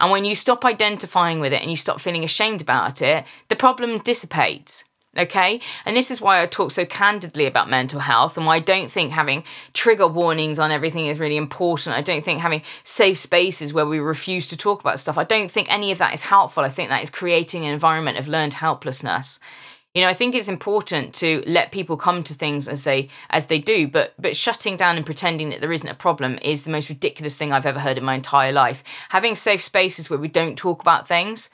and 0.00 0.10
when 0.10 0.24
you 0.24 0.34
stop 0.34 0.64
identifying 0.64 1.40
with 1.40 1.52
it 1.52 1.62
and 1.62 1.70
you 1.70 1.76
stop 1.76 2.00
feeling 2.00 2.24
ashamed 2.24 2.60
about 2.60 3.02
it, 3.02 3.24
the 3.48 3.56
problem 3.56 3.98
dissipates. 3.98 4.84
Okay. 5.16 5.60
And 5.84 5.96
this 5.96 6.10
is 6.10 6.20
why 6.20 6.40
I 6.40 6.46
talk 6.46 6.70
so 6.70 6.84
candidly 6.84 7.46
about 7.46 7.68
mental 7.68 7.98
health 7.98 8.36
and 8.36 8.46
why 8.46 8.56
I 8.56 8.60
don't 8.60 8.90
think 8.90 9.10
having 9.10 9.42
trigger 9.72 10.06
warnings 10.06 10.58
on 10.60 10.70
everything 10.70 11.06
is 11.06 11.18
really 11.18 11.36
important. 11.36 11.96
I 11.96 12.02
don't 12.02 12.24
think 12.24 12.40
having 12.40 12.62
safe 12.84 13.18
spaces 13.18 13.72
where 13.72 13.86
we 13.86 13.98
refuse 13.98 14.46
to 14.48 14.56
talk 14.56 14.80
about 14.80 15.00
stuff, 15.00 15.18
I 15.18 15.24
don't 15.24 15.50
think 15.50 15.72
any 15.72 15.90
of 15.90 15.98
that 15.98 16.14
is 16.14 16.24
helpful. 16.24 16.62
I 16.62 16.68
think 16.68 16.90
that 16.90 17.02
is 17.02 17.10
creating 17.10 17.64
an 17.64 17.72
environment 17.72 18.18
of 18.18 18.28
learned 18.28 18.54
helplessness. 18.54 19.40
You 19.98 20.04
know, 20.04 20.10
I 20.10 20.14
think 20.14 20.36
it's 20.36 20.46
important 20.46 21.12
to 21.16 21.42
let 21.44 21.72
people 21.72 21.96
come 21.96 22.22
to 22.22 22.32
things 22.32 22.68
as 22.68 22.84
they 22.84 23.08
as 23.30 23.46
they 23.46 23.58
do, 23.58 23.88
but 23.88 24.14
but 24.16 24.36
shutting 24.36 24.76
down 24.76 24.96
and 24.96 25.04
pretending 25.04 25.50
that 25.50 25.60
there 25.60 25.72
isn't 25.72 25.88
a 25.88 25.94
problem 25.94 26.38
is 26.40 26.62
the 26.62 26.70
most 26.70 26.88
ridiculous 26.88 27.36
thing 27.36 27.52
I've 27.52 27.66
ever 27.66 27.80
heard 27.80 27.98
in 27.98 28.04
my 28.04 28.14
entire 28.14 28.52
life. 28.52 28.84
Having 29.08 29.34
safe 29.34 29.60
spaces 29.60 30.08
where 30.08 30.20
we 30.20 30.28
don't 30.28 30.56
talk 30.56 30.80
about 30.80 31.08
things 31.08 31.50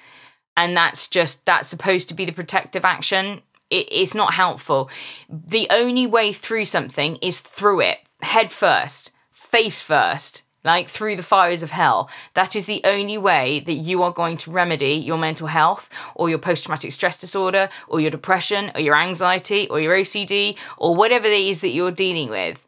and 0.58 0.76
that's 0.76 1.08
just 1.08 1.46
that's 1.46 1.70
supposed 1.70 2.06
to 2.08 2.14
be 2.14 2.26
the 2.26 2.32
protective 2.32 2.84
action 2.84 3.40
it, 3.70 3.88
it's 3.90 4.14
not 4.14 4.34
helpful. 4.34 4.90
The 5.30 5.66
only 5.70 6.06
way 6.06 6.34
through 6.34 6.66
something 6.66 7.16
is 7.22 7.40
through 7.40 7.80
it, 7.80 8.00
head 8.20 8.52
first, 8.52 9.10
face 9.32 9.80
first, 9.80 10.43
like 10.64 10.88
through 10.88 11.16
the 11.16 11.22
fires 11.22 11.62
of 11.62 11.70
hell. 11.70 12.10
That 12.34 12.56
is 12.56 12.66
the 12.66 12.80
only 12.84 13.18
way 13.18 13.60
that 13.66 13.74
you 13.74 14.02
are 14.02 14.12
going 14.12 14.36
to 14.38 14.50
remedy 14.50 14.94
your 14.94 15.18
mental 15.18 15.46
health 15.46 15.90
or 16.14 16.28
your 16.28 16.38
post 16.38 16.64
traumatic 16.64 16.92
stress 16.92 17.20
disorder 17.20 17.68
or 17.86 18.00
your 18.00 18.10
depression 18.10 18.72
or 18.74 18.80
your 18.80 18.96
anxiety 18.96 19.68
or 19.68 19.80
your 19.80 19.94
OCD 19.94 20.56
or 20.78 20.96
whatever 20.96 21.26
it 21.26 21.42
is 21.42 21.60
that 21.60 21.70
you're 21.70 21.90
dealing 21.90 22.30
with. 22.30 22.66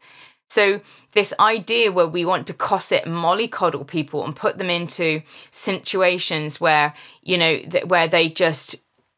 So, 0.49 0.79
this 1.13 1.33
idea 1.39 1.91
where 1.91 2.07
we 2.07 2.25
want 2.25 2.47
to 2.47 2.53
cosset 2.53 3.05
mollycoddle 3.05 3.87
people 3.87 4.23
and 4.23 4.35
put 4.35 4.59
them 4.59 4.69
into 4.69 5.21
situations 5.51 6.61
where, 6.61 6.93
you 7.23 7.37
know, 7.37 7.57
where 7.87 8.07
they 8.07 8.29
just, 8.29 8.75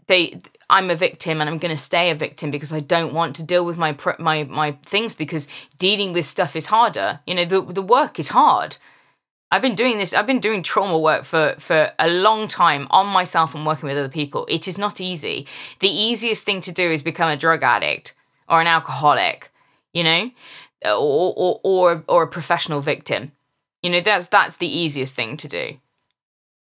they, 0.07 0.39
I'm 0.69 0.89
a 0.89 0.95
victim 0.95 1.41
and 1.41 1.49
I'm 1.49 1.57
going 1.57 1.75
to 1.75 1.81
stay 1.81 2.11
a 2.11 2.15
victim 2.15 2.51
because 2.51 2.71
I 2.71 2.79
don't 2.79 3.13
want 3.13 3.35
to 3.37 3.43
deal 3.43 3.65
with 3.65 3.77
my 3.77 3.95
my 4.19 4.43
my 4.43 4.77
things 4.85 5.15
because 5.15 5.47
dealing 5.77 6.13
with 6.13 6.25
stuff 6.25 6.55
is 6.55 6.67
harder. 6.67 7.19
You 7.25 7.35
know, 7.35 7.45
the 7.45 7.61
the 7.61 7.81
work 7.81 8.19
is 8.19 8.29
hard. 8.29 8.77
I've 9.51 9.63
been 9.63 9.75
doing 9.75 9.97
this. 9.97 10.13
I've 10.13 10.27
been 10.27 10.39
doing 10.39 10.61
trauma 10.61 10.99
work 10.99 11.23
for 11.23 11.55
for 11.57 11.91
a 11.97 12.07
long 12.07 12.47
time 12.47 12.87
on 12.91 13.07
myself 13.07 13.55
and 13.55 13.65
working 13.65 13.89
with 13.89 13.97
other 13.97 14.09
people. 14.09 14.45
It 14.47 14.67
is 14.67 14.77
not 14.77 15.01
easy. 15.01 15.47
The 15.79 15.89
easiest 15.89 16.45
thing 16.45 16.61
to 16.61 16.71
do 16.71 16.91
is 16.91 17.01
become 17.01 17.29
a 17.29 17.37
drug 17.37 17.63
addict 17.63 18.13
or 18.47 18.61
an 18.61 18.67
alcoholic, 18.67 19.51
you 19.93 20.03
know, 20.03 20.29
or 20.85 21.33
or 21.35 21.59
or, 21.63 22.03
or 22.07 22.23
a 22.23 22.27
professional 22.27 22.81
victim. 22.81 23.31
You 23.81 23.89
know, 23.89 24.01
that's 24.01 24.27
that's 24.27 24.57
the 24.57 24.67
easiest 24.67 25.15
thing 25.15 25.35
to 25.37 25.47
do. 25.47 25.77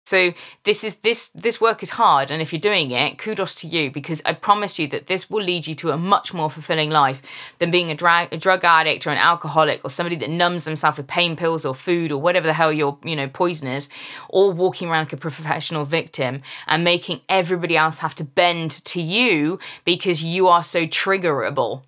So 0.10 0.34
this 0.64 0.84
is 0.84 0.96
this 1.08 1.30
this 1.36 1.62
work 1.62 1.84
is 1.84 1.92
hard, 1.92 2.32
and 2.32 2.42
if 2.42 2.52
you're 2.52 2.60
doing 2.60 2.90
it, 2.90 3.20
kudos 3.20 3.54
to 3.62 3.68
you 3.68 3.92
because 3.92 4.24
I 4.26 4.34
promise 4.34 4.80
you 4.80 4.88
that 4.88 5.06
this 5.06 5.30
will 5.30 5.44
lead 5.44 5.68
you 5.68 5.76
to 5.76 5.92
a 5.92 5.98
much 5.98 6.34
more 6.34 6.50
fulfilling 6.50 6.90
life 6.90 7.22
than 7.60 7.70
being 7.70 7.92
a, 7.92 7.96
dra- 7.96 8.28
a 8.32 8.38
drug 8.38 8.66
addict 8.66 9.06
or 9.06 9.12
an 9.12 9.20
alcoholic 9.20 9.82
or 9.84 9.92
somebody 9.92 10.16
that 10.16 10.32
numbs 10.32 10.66
themselves 10.66 10.98
with 10.98 11.06
pain 11.06 11.36
pills 11.36 11.64
or 11.64 11.76
food 11.76 12.12
or 12.12 12.20
whatever 12.20 12.48
the 12.48 12.54
hell 12.54 12.74
your 12.74 12.98
you 13.04 13.16
know 13.16 13.30
poison 13.30 13.68
is, 13.68 13.88
or 14.30 14.52
walking 14.52 14.90
around 14.90 15.04
like 15.04 15.14
a 15.14 15.18
professional 15.18 15.86
victim 15.86 16.42
and 16.66 16.84
making 16.84 17.22
everybody 17.30 17.78
else 17.78 18.00
have 18.00 18.16
to 18.16 18.24
bend 18.24 18.72
to 18.86 19.00
you 19.04 19.60
because 19.86 20.24
you 20.24 20.48
are 20.48 20.64
so 20.64 20.88
triggerable 20.88 21.84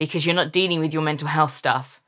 because 0.00 0.24
you're 0.24 0.34
not 0.34 0.50
dealing 0.50 0.80
with 0.80 0.94
your 0.94 1.02
mental 1.02 1.28
health 1.28 1.50
stuff. 1.50 2.00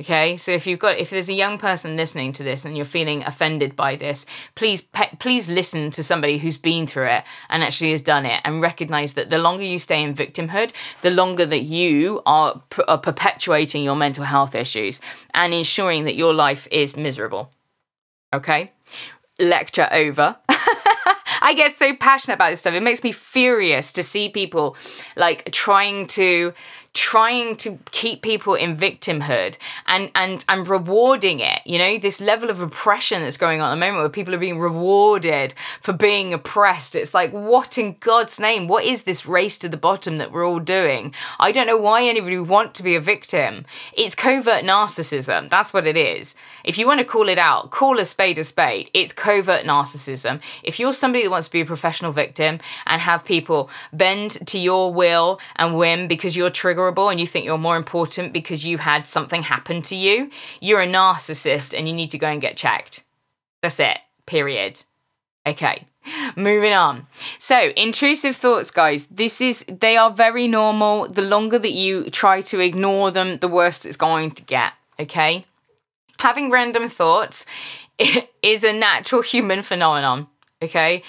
Okay, 0.00 0.38
so 0.38 0.50
if 0.52 0.66
you've 0.66 0.78
got 0.78 0.96
if 0.96 1.10
there's 1.10 1.28
a 1.28 1.34
young 1.34 1.58
person 1.58 1.96
listening 1.96 2.32
to 2.32 2.42
this 2.42 2.64
and 2.64 2.74
you're 2.74 2.84
feeling 2.84 3.22
offended 3.24 3.76
by 3.76 3.94
this, 3.94 4.24
please 4.54 4.80
pe- 4.80 5.14
please 5.18 5.50
listen 5.50 5.90
to 5.90 6.02
somebody 6.02 6.38
who's 6.38 6.56
been 6.56 6.86
through 6.86 7.08
it 7.08 7.24
and 7.50 7.62
actually 7.62 7.90
has 7.90 8.00
done 8.00 8.24
it, 8.24 8.40
and 8.44 8.62
recognize 8.62 9.12
that 9.14 9.28
the 9.28 9.38
longer 9.38 9.62
you 9.62 9.78
stay 9.78 10.02
in 10.02 10.14
victimhood, 10.14 10.72
the 11.02 11.10
longer 11.10 11.44
that 11.44 11.62
you 11.64 12.22
are, 12.24 12.62
p- 12.70 12.82
are 12.88 12.98
perpetuating 12.98 13.84
your 13.84 13.94
mental 13.94 14.24
health 14.24 14.54
issues 14.54 15.00
and 15.34 15.52
ensuring 15.52 16.04
that 16.04 16.16
your 16.16 16.32
life 16.32 16.66
is 16.70 16.96
miserable. 16.96 17.52
Okay, 18.32 18.72
lecture 19.38 19.88
over. 19.92 20.36
I 21.44 21.54
get 21.54 21.72
so 21.72 21.94
passionate 21.96 22.34
about 22.34 22.50
this 22.50 22.60
stuff. 22.60 22.74
It 22.74 22.82
makes 22.82 23.02
me 23.02 23.10
furious 23.10 23.92
to 23.94 24.02
see 24.04 24.28
people 24.28 24.76
like 25.16 25.50
trying 25.50 26.06
to 26.08 26.54
trying 26.94 27.56
to 27.56 27.78
keep 27.90 28.22
people 28.22 28.54
in 28.54 28.76
victimhood 28.76 29.56
and 29.86 30.10
and 30.14 30.44
and 30.48 30.68
rewarding 30.68 31.40
it 31.40 31.60
you 31.64 31.78
know 31.78 31.98
this 31.98 32.20
level 32.20 32.50
of 32.50 32.60
oppression 32.60 33.22
that's 33.22 33.36
going 33.36 33.60
on 33.60 33.68
at 33.68 33.74
the 33.74 33.80
moment 33.80 33.98
where 33.98 34.08
people 34.08 34.34
are 34.34 34.38
being 34.38 34.58
rewarded 34.58 35.54
for 35.80 35.92
being 35.92 36.32
oppressed. 36.32 36.94
It's 36.94 37.14
like 37.14 37.32
what 37.32 37.78
in 37.78 37.96
god's 38.00 38.38
name? 38.38 38.68
What 38.68 38.84
is 38.84 39.02
this 39.02 39.26
race 39.26 39.56
to 39.58 39.68
the 39.68 39.76
bottom 39.76 40.18
that 40.18 40.32
we're 40.32 40.46
all 40.46 40.58
doing? 40.58 41.14
I 41.40 41.52
don't 41.52 41.66
know 41.66 41.76
why 41.76 42.04
anybody 42.04 42.38
would 42.38 42.48
want 42.48 42.74
to 42.74 42.82
be 42.82 42.96
a 42.96 43.00
victim. 43.00 43.64
It's 43.92 44.14
covert 44.14 44.64
narcissism. 44.64 45.48
That's 45.48 45.72
what 45.72 45.86
it 45.86 45.96
is. 45.96 46.34
If 46.64 46.78
you 46.78 46.86
want 46.86 47.00
to 47.00 47.06
call 47.06 47.28
it 47.28 47.38
out 47.38 47.70
call 47.70 47.98
a 47.98 48.06
spade 48.06 48.38
a 48.38 48.44
spade. 48.44 48.90
It's 48.94 49.12
covert 49.12 49.64
narcissism. 49.64 50.40
If 50.62 50.78
you're 50.78 50.92
somebody 50.92 51.24
that 51.24 51.30
wants 51.30 51.48
to 51.48 51.52
be 51.52 51.60
a 51.60 51.66
professional 51.66 52.12
victim 52.12 52.60
and 52.86 53.00
have 53.00 53.24
people 53.24 53.70
bend 53.92 54.46
to 54.46 54.58
your 54.58 54.92
will 54.92 55.40
and 55.56 55.76
whim 55.76 56.08
because 56.08 56.36
you're 56.36 56.50
triggered 56.90 57.10
and 57.10 57.20
you 57.20 57.26
think 57.26 57.44
you're 57.44 57.58
more 57.58 57.76
important 57.76 58.32
because 58.32 58.64
you 58.64 58.78
had 58.78 59.06
something 59.06 59.42
happen 59.42 59.82
to 59.82 59.96
you, 59.96 60.30
you're 60.60 60.82
a 60.82 60.86
narcissist 60.86 61.76
and 61.76 61.86
you 61.86 61.94
need 61.94 62.10
to 62.10 62.18
go 62.18 62.28
and 62.28 62.40
get 62.40 62.56
checked. 62.56 63.04
That's 63.62 63.80
it. 63.80 63.98
Period. 64.26 64.82
Okay. 65.46 65.84
Moving 66.36 66.72
on. 66.72 67.06
So, 67.38 67.72
intrusive 67.76 68.36
thoughts, 68.36 68.70
guys, 68.70 69.06
this 69.06 69.40
is, 69.40 69.64
they 69.68 69.96
are 69.96 70.10
very 70.10 70.48
normal. 70.48 71.08
The 71.08 71.22
longer 71.22 71.58
that 71.58 71.72
you 71.72 72.10
try 72.10 72.40
to 72.42 72.58
ignore 72.58 73.12
them, 73.12 73.38
the 73.38 73.48
worse 73.48 73.84
it's 73.84 73.96
going 73.96 74.32
to 74.32 74.42
get. 74.42 74.72
Okay. 74.98 75.46
Having 76.18 76.50
random 76.50 76.88
thoughts 76.88 77.46
is 78.42 78.64
a 78.64 78.72
natural 78.72 79.22
human 79.22 79.62
phenomenon. 79.62 80.26
Okay 80.60 81.02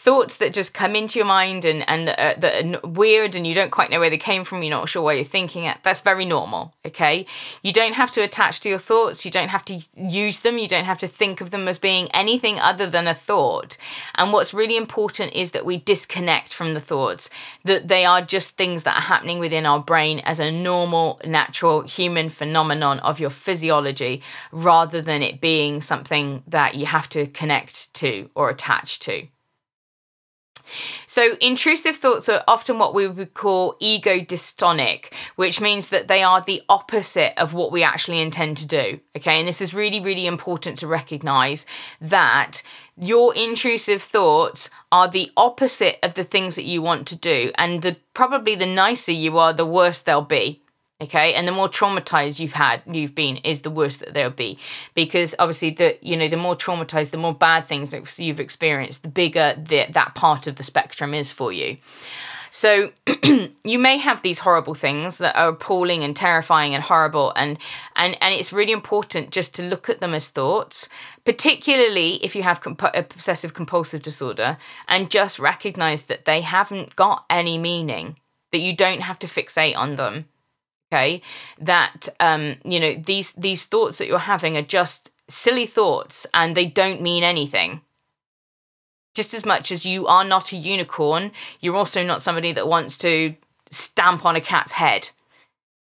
thoughts 0.00 0.38
that 0.38 0.54
just 0.54 0.72
come 0.72 0.96
into 0.96 1.18
your 1.18 1.26
mind 1.26 1.66
and 1.66 1.86
and 1.86 2.08
uh, 2.08 2.34
that 2.38 2.64
are 2.64 2.88
weird 2.88 3.34
and 3.34 3.46
you 3.46 3.52
don't 3.52 3.70
quite 3.70 3.90
know 3.90 4.00
where 4.00 4.08
they 4.08 4.16
came 4.16 4.44
from 4.44 4.62
you're 4.62 4.70
not 4.70 4.88
sure 4.88 5.02
why 5.02 5.12
you're 5.12 5.22
thinking 5.22 5.64
it 5.64 5.76
that's 5.82 6.00
very 6.00 6.24
normal 6.24 6.74
okay? 6.86 7.26
You 7.62 7.70
don't 7.70 7.92
have 7.92 8.10
to 8.12 8.22
attach 8.22 8.60
to 8.60 8.70
your 8.70 8.78
thoughts 8.78 9.26
you 9.26 9.30
don't 9.30 9.50
have 9.50 9.64
to 9.66 9.78
use 9.94 10.40
them 10.40 10.56
you 10.56 10.68
don't 10.68 10.86
have 10.86 10.96
to 10.98 11.08
think 11.08 11.42
of 11.42 11.50
them 11.50 11.68
as 11.68 11.78
being 11.78 12.08
anything 12.12 12.58
other 12.58 12.88
than 12.88 13.06
a 13.06 13.12
thought. 13.14 13.76
And 14.14 14.32
what's 14.32 14.54
really 14.54 14.78
important 14.78 15.34
is 15.34 15.50
that 15.50 15.66
we 15.66 15.76
disconnect 15.76 16.54
from 16.54 16.72
the 16.72 16.80
thoughts 16.80 17.28
that 17.64 17.88
they 17.88 18.06
are 18.06 18.22
just 18.22 18.56
things 18.56 18.84
that 18.84 18.96
are 18.96 19.02
happening 19.02 19.38
within 19.38 19.66
our 19.66 19.80
brain 19.80 20.20
as 20.20 20.40
a 20.40 20.50
normal 20.50 21.20
natural 21.26 21.82
human 21.82 22.30
phenomenon 22.30 23.00
of 23.00 23.20
your 23.20 23.30
physiology 23.30 24.22
rather 24.50 25.02
than 25.02 25.20
it 25.20 25.42
being 25.42 25.82
something 25.82 26.42
that 26.46 26.74
you 26.74 26.86
have 26.86 27.08
to 27.10 27.26
connect 27.26 27.92
to 27.92 28.30
or 28.34 28.48
attach 28.48 28.98
to 29.00 29.26
so, 31.06 31.36
intrusive 31.40 31.96
thoughts 31.96 32.28
are 32.28 32.44
often 32.46 32.78
what 32.78 32.94
we 32.94 33.08
would 33.08 33.34
call 33.34 33.76
ego 33.80 34.20
dystonic, 34.20 35.12
which 35.36 35.60
means 35.60 35.90
that 35.90 36.08
they 36.08 36.22
are 36.22 36.40
the 36.40 36.62
opposite 36.68 37.38
of 37.40 37.54
what 37.54 37.72
we 37.72 37.82
actually 37.82 38.20
intend 38.20 38.56
to 38.58 38.66
do. 38.66 39.00
Okay, 39.16 39.38
and 39.38 39.48
this 39.48 39.60
is 39.60 39.74
really, 39.74 40.00
really 40.00 40.26
important 40.26 40.78
to 40.78 40.86
recognize 40.86 41.66
that 42.00 42.62
your 42.96 43.34
intrusive 43.34 44.02
thoughts 44.02 44.70
are 44.92 45.08
the 45.08 45.30
opposite 45.36 45.98
of 46.02 46.14
the 46.14 46.24
things 46.24 46.56
that 46.56 46.64
you 46.64 46.82
want 46.82 47.06
to 47.08 47.16
do, 47.16 47.50
and 47.56 47.82
the 47.82 47.96
probably 48.14 48.54
the 48.54 48.66
nicer 48.66 49.12
you 49.12 49.38
are, 49.38 49.52
the 49.52 49.66
worse 49.66 50.00
they'll 50.00 50.22
be 50.22 50.60
okay? 51.00 51.34
And 51.34 51.46
the 51.46 51.52
more 51.52 51.68
traumatized 51.68 52.40
you've 52.40 52.52
had 52.52 52.82
you've 52.90 53.14
been 53.14 53.36
is 53.38 53.62
the 53.62 53.70
worse 53.70 53.98
that 53.98 54.14
they'll 54.14 54.30
be. 54.30 54.58
Because 54.94 55.34
obviously 55.38 55.70
the 55.70 55.98
you 56.00 56.16
know 56.16 56.28
the 56.28 56.36
more 56.36 56.54
traumatized 56.54 57.10
the 57.10 57.18
more 57.18 57.34
bad 57.34 57.68
things 57.68 57.94
you've 58.18 58.40
experienced 58.40 59.02
the 59.02 59.08
bigger 59.08 59.54
the, 59.56 59.86
that 59.90 60.14
part 60.14 60.46
of 60.46 60.56
the 60.56 60.62
spectrum 60.62 61.14
is 61.14 61.32
for 61.32 61.52
you. 61.52 61.76
So 62.50 62.90
you 63.64 63.78
may 63.78 63.96
have 63.98 64.22
these 64.22 64.40
horrible 64.40 64.74
things 64.74 65.18
that 65.18 65.36
are 65.36 65.50
appalling 65.50 66.02
and 66.02 66.14
terrifying 66.16 66.74
and 66.74 66.82
horrible 66.82 67.32
and 67.36 67.58
and 67.94 68.16
and 68.20 68.34
it's 68.34 68.52
really 68.52 68.72
important 68.72 69.30
just 69.30 69.54
to 69.54 69.62
look 69.62 69.88
at 69.88 70.00
them 70.00 70.14
as 70.14 70.28
thoughts 70.30 70.88
particularly 71.24 72.16
if 72.24 72.34
you 72.34 72.42
have 72.42 72.60
comp- 72.60 72.82
uh, 72.82 72.90
obsessive 72.94 73.54
compulsive 73.54 74.02
disorder 74.02 74.56
and 74.88 75.10
just 75.10 75.38
recognize 75.38 76.04
that 76.04 76.24
they 76.24 76.40
haven't 76.40 76.96
got 76.96 77.24
any 77.30 77.56
meaning 77.56 78.16
that 78.50 78.58
you 78.58 78.74
don't 78.74 79.00
have 79.02 79.18
to 79.20 79.28
fixate 79.28 79.76
on 79.76 79.94
them 79.94 80.24
okay 80.92 81.22
that 81.60 82.08
um 82.18 82.56
you 82.64 82.80
know 82.80 82.94
these 82.94 83.32
these 83.32 83.66
thoughts 83.66 83.98
that 83.98 84.06
you're 84.08 84.18
having 84.18 84.56
are 84.56 84.62
just 84.62 85.10
silly 85.28 85.66
thoughts 85.66 86.26
and 86.34 86.56
they 86.56 86.66
don't 86.66 87.00
mean 87.00 87.22
anything. 87.22 87.80
Just 89.14 89.34
as 89.34 89.44
much 89.44 89.72
as 89.72 89.84
you 89.84 90.06
are 90.06 90.24
not 90.24 90.52
a 90.52 90.56
unicorn 90.56 91.32
you're 91.60 91.76
also 91.76 92.02
not 92.04 92.22
somebody 92.22 92.52
that 92.52 92.68
wants 92.68 92.96
to 92.98 93.34
stamp 93.70 94.24
on 94.24 94.36
a 94.36 94.40
cat's 94.40 94.72
head 94.72 95.10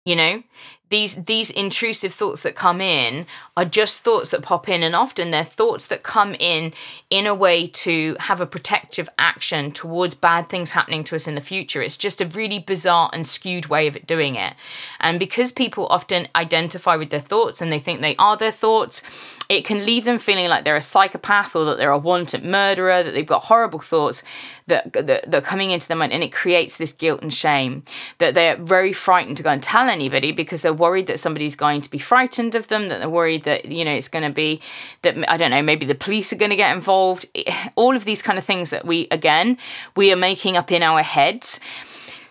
you 0.06 0.16
know? 0.16 0.44
These 0.90 1.26
these 1.26 1.50
intrusive 1.50 2.14
thoughts 2.14 2.44
that 2.44 2.56
come 2.56 2.80
in 2.80 3.26
are 3.56 3.66
just 3.66 4.02
thoughts 4.02 4.32
that 4.32 4.42
pop 4.42 4.68
in 4.68 4.82
and 4.82 4.96
often 4.96 5.30
they're 5.30 5.44
thoughts 5.44 5.88
that 5.88 6.02
come 6.02 6.34
in 6.40 6.74
in 7.10 7.28
a 7.28 7.36
way 7.36 7.68
to 7.68 8.16
have 8.20 8.42
a 8.42 8.48
protective 8.48 9.08
action 9.20 9.72
towards 9.72 10.16
bad 10.16 10.50
things 10.50 10.72
happening 10.72 11.04
to 11.04 11.16
us 11.16 11.28
in 11.28 11.36
the 11.36 11.42
future 11.42 11.82
it's 11.82 11.98
just 11.98 12.20
a 12.20 12.26
really 12.28 12.60
bizarre 12.60 13.10
and 13.14 13.26
skewed 13.28 13.68
way 13.68 13.86
of 13.88 13.98
doing 14.08 14.36
it 14.36 14.56
and 15.00 15.20
because 15.20 15.52
people 15.52 15.86
often 15.88 16.28
identify 16.36 16.96
with 16.96 17.12
their 17.12 17.20
thoughts 17.20 17.62
and 17.62 17.72
they 17.72 17.80
think 17.80 18.02
they 18.02 18.16
are 18.18 18.38
their 18.38 18.52
thoughts 18.52 19.02
it 19.50 19.66
can 19.66 19.86
leave 19.86 20.06
them 20.06 20.18
feeling 20.18 20.48
like 20.48 20.64
they're 20.64 20.76
a 20.76 20.82
psychopath 20.82 21.56
or 21.56 21.66
that 21.66 21.78
they're 21.78 21.92
a 21.92 21.98
wanted 21.98 22.44
murderer, 22.44 23.04
that 23.04 23.12
they've 23.12 23.26
got 23.26 23.44
horrible 23.44 23.80
thoughts 23.80 24.24
that, 24.68 24.94
that, 24.94 25.06
that 25.08 25.36
are 25.36 25.42
coming 25.42 25.72
into 25.72 25.88
their 25.88 25.98
mind, 25.98 26.14
and 26.14 26.24
it 26.24 26.32
creates 26.32 26.78
this 26.78 26.94
guilt 26.94 27.22
and 27.22 27.34
shame. 27.34 27.84
That 28.18 28.34
they're 28.34 28.56
very 28.58 28.94
frightened 28.94 29.38
to 29.38 29.44
go 29.44 29.50
and 29.50 29.62
tell 29.62 29.90
anybody 29.90 30.32
because 30.32 30.62
they're 30.62 30.74
worried 30.74 31.08
that 31.08 31.20
somebody's 31.20 31.56
going 31.56 31.82
to 31.82 31.92
be 31.92 31.98
frightened 31.98 32.56
of 32.56 32.70
them, 32.70 32.88
that 32.88 33.00
they're 33.00 33.10
worried 33.10 33.43
that, 33.44 33.66
you 33.66 33.86
know, 33.86 33.94
it's 33.94 34.10
going 34.10 34.24
to 34.28 34.34
be 34.34 34.62
that, 35.04 35.16
I 35.30 35.38
don't 35.38 35.52
know, 35.52 35.62
maybe 35.62 35.86
the 35.86 35.96
police 35.96 36.34
are 36.34 36.38
going 36.38 36.52
to 36.52 36.58
get 36.58 36.76
involved. 36.76 37.26
All 37.76 37.96
of 37.96 38.06
these 38.06 38.22
kind 38.22 38.38
of 38.38 38.46
things 38.46 38.70
that 38.72 38.86
we, 38.86 39.08
again, 39.12 39.58
we 39.96 40.12
are 40.12 40.18
making 40.18 40.58
up 40.58 40.72
in 40.72 40.84
our 40.84 41.02
heads. 41.02 41.60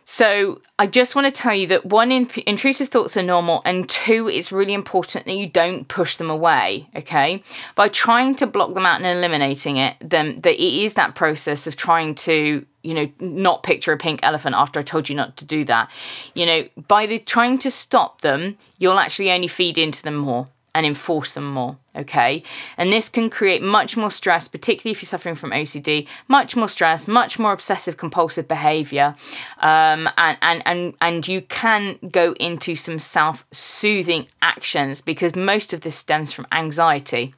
So 0.05 0.61
I 0.79 0.89
just 0.89 1.15
want 1.15 1.27
to 1.27 1.33
tell 1.33 1.55
you 1.55 1.69
that 1.69 1.87
one, 1.87 2.11
in- 2.11 2.29
intrusive 2.47 2.89
thoughts 2.89 3.17
are 3.17 3.23
normal, 3.23 3.63
and 3.65 3.89
two, 3.89 4.29
it's 4.29 4.51
really 4.51 4.75
important 4.75 5.27
that 5.27 5.35
you 5.35 5.49
don't 5.49 5.87
push 5.87 6.17
them 6.17 6.29
away. 6.29 6.89
Okay, 6.97 7.43
by 7.77 7.89
trying 7.89 8.35
to 8.37 8.47
block 8.47 8.75
them 8.75 8.85
out 8.85 9.01
and 9.01 9.07
eliminating 9.07 9.77
it, 9.77 9.97
then 10.01 10.37
that 10.43 10.55
it 10.55 10.85
is 10.85 10.95
that 10.95 11.15
process 11.15 11.67
of 11.67 11.77
trying 11.77 12.15
to 12.17 12.67
you 12.83 12.95
know 12.95 13.11
not 13.21 13.63
picture 13.63 13.93
a 13.93 13.97
pink 13.97 14.21
elephant 14.23 14.57
after 14.57 14.81
I 14.81 14.83
told 14.83 15.09
you 15.09 15.15
not 15.15 15.37
to 15.37 15.45
do 15.45 15.65
that. 15.65 15.91
You 16.35 16.47
know, 16.47 16.69
by 16.89 17.07
the 17.07 17.21
trying 17.21 17.59
to 17.59 17.71
stop 17.71 18.23
them, 18.23 18.59
you'll 18.79 18.99
actually 18.99 19.31
only 19.31 19.49
feed 19.49 19.79
into 19.79 20.03
them 20.03 20.17
more 20.17 20.49
and 20.75 20.87
enforce 20.87 21.35
them 21.35 21.45
more. 21.53 21.77
Okay. 21.95 22.43
And 22.79 22.93
this 22.93 23.09
can 23.09 23.29
create 23.29 23.63
much 23.63 23.97
more 23.97 24.11
stress, 24.11 24.49
particularly 24.49 24.93
if 24.93 25.03
you're 25.03 25.09
suffering 25.09 25.35
from 25.35 25.51
OCD, 25.51 26.09
much 26.29 26.57
more 26.57 26.69
stress, 26.69 27.07
much 27.07 27.39
more 27.39 27.53
obsessive 27.53 27.99
compulsive 27.99 28.49
behavior. 28.49 29.15
Um, 29.59 30.09
and, 30.17 30.39
and, 30.41 30.63
and, 30.65 30.95
and 31.01 31.29
you 31.29 31.43
can 31.43 31.99
go 32.11 32.33
into 32.41 32.75
some 32.75 32.99
self 32.99 33.45
soothing 33.51 34.27
actions 34.41 35.03
because 35.03 35.37
most 35.37 35.73
of 35.73 35.83
this 35.83 35.97
stems 35.97 36.33
from 36.33 36.47
anxiety. 36.53 37.35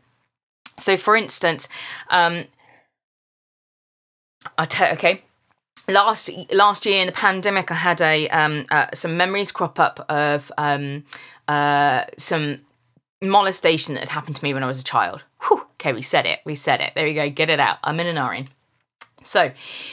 So, 0.79 0.97
for 0.97 1.17
instance, 1.17 1.69
um, 2.11 2.45
I 4.59 4.67
tell 4.67 4.93
okay, 4.95 5.23
last 5.89 6.31
last 6.51 6.87
year 6.87 7.01
in 7.01 7.07
the 7.07 7.13
pandemic, 7.13 7.71
I 7.71 7.75
had 7.75 8.01
a 8.01 8.29
um, 8.29 8.67
uh, 8.71 8.87
some 8.93 9.17
memories 9.17 9.53
crop 9.53 9.79
up 9.79 10.05
of 10.09 10.51
um, 10.59 11.05
uh, 11.49 12.05
some 12.19 12.61
molestation 13.23 13.95
that 13.95 14.01
had 14.01 14.09
happened 14.11 14.37
to 14.37 14.45
me 14.45 14.55
when 14.55 14.63
I 14.63 14.67
was 14.67 14.81
a 14.81 14.85
child. 14.85 15.23
Whew, 15.47 15.67
okay, 15.75 15.93
we 15.93 16.03
said 16.03 16.27
it. 16.27 16.41
We 16.45 16.55
said 16.55 16.81
it. 16.81 16.93
There 16.95 17.05
we 17.05 17.15
go. 17.15 17.29
Get 17.31 17.51
it 17.51 17.61
out. 17.61 17.79
I'm 17.83 18.01
in 18.01 18.07
an 18.07 18.23
RN. 18.23 18.49
So, 19.23 19.53